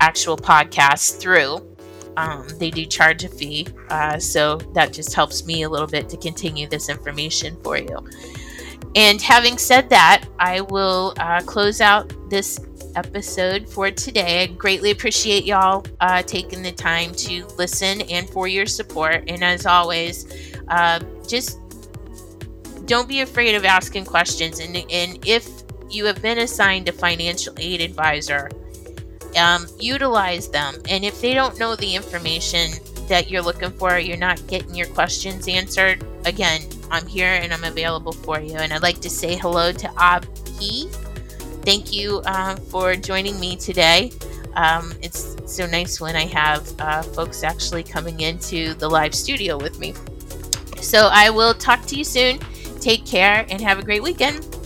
actual 0.00 0.36
podcast 0.36 1.20
through. 1.20 1.68
Um, 2.16 2.46
they 2.58 2.70
do 2.70 2.84
charge 2.84 3.24
a 3.24 3.28
fee, 3.28 3.66
uh, 3.88 4.18
so 4.18 4.56
that 4.74 4.92
just 4.92 5.14
helps 5.14 5.46
me 5.46 5.62
a 5.62 5.68
little 5.68 5.86
bit 5.86 6.08
to 6.10 6.16
continue 6.16 6.68
this 6.68 6.88
information 6.88 7.56
for 7.62 7.78
you. 7.78 7.98
And 8.94 9.22
having 9.22 9.56
said 9.56 9.88
that, 9.88 10.26
I 10.38 10.60
will 10.60 11.14
uh, 11.18 11.40
close 11.46 11.80
out 11.80 12.12
this 12.28 12.58
episode 12.94 13.68
for 13.68 13.90
today. 13.90 14.42
I 14.42 14.46
greatly 14.46 14.90
appreciate 14.90 15.44
y'all 15.44 15.84
uh, 16.00 16.22
taking 16.22 16.62
the 16.62 16.72
time 16.72 17.12
to 17.14 17.46
listen 17.58 18.02
and 18.02 18.28
for 18.28 18.48
your 18.48 18.66
support. 18.66 19.24
And 19.28 19.42
as 19.42 19.66
always, 19.66 20.26
uh, 20.68 21.00
just 21.26 21.58
don't 22.86 23.08
be 23.08 23.20
afraid 23.20 23.54
of 23.54 23.64
asking 23.64 24.04
questions. 24.04 24.60
And, 24.60 24.76
and 24.76 25.18
if 25.26 25.48
you 25.90 26.04
have 26.06 26.20
been 26.22 26.38
assigned 26.38 26.88
a 26.88 26.92
financial 26.92 27.54
aid 27.58 27.80
advisor, 27.80 28.50
um, 29.36 29.66
utilize 29.78 30.48
them. 30.48 30.74
And 30.88 31.04
if 31.04 31.20
they 31.20 31.34
don't 31.34 31.58
know 31.58 31.76
the 31.76 31.94
information 31.94 32.72
that 33.08 33.30
you're 33.30 33.42
looking 33.42 33.70
for, 33.70 33.98
you're 33.98 34.16
not 34.16 34.46
getting 34.46 34.74
your 34.74 34.86
questions 34.88 35.48
answered, 35.48 36.04
again, 36.24 36.62
I'm 36.90 37.06
here 37.06 37.28
and 37.28 37.52
I'm 37.52 37.64
available 37.64 38.12
for 38.12 38.40
you. 38.40 38.56
And 38.56 38.72
I'd 38.72 38.82
like 38.82 39.00
to 39.00 39.10
say 39.10 39.36
hello 39.36 39.72
to 39.72 39.88
Abhi 39.88 41.01
thank 41.64 41.92
you 41.92 42.20
uh, 42.26 42.56
for 42.56 42.94
joining 42.94 43.38
me 43.40 43.56
today. 43.56 44.12
Um, 44.54 44.92
it's 45.00 45.36
so 45.46 45.66
nice 45.66 46.00
when 46.00 46.16
I 46.16 46.26
have 46.26 46.80
uh, 46.80 47.02
folks 47.02 47.42
actually 47.42 47.82
coming 47.82 48.20
into 48.20 48.74
the 48.74 48.88
live 48.88 49.14
studio 49.14 49.56
with 49.56 49.78
me. 49.78 49.94
So 50.80 51.08
I 51.10 51.30
will 51.30 51.54
talk 51.54 51.86
to 51.86 51.96
you 51.96 52.04
soon. 52.04 52.38
Take 52.80 53.06
care 53.06 53.46
and 53.48 53.60
have 53.60 53.78
a 53.78 53.82
great 53.82 54.02
weekend. 54.02 54.61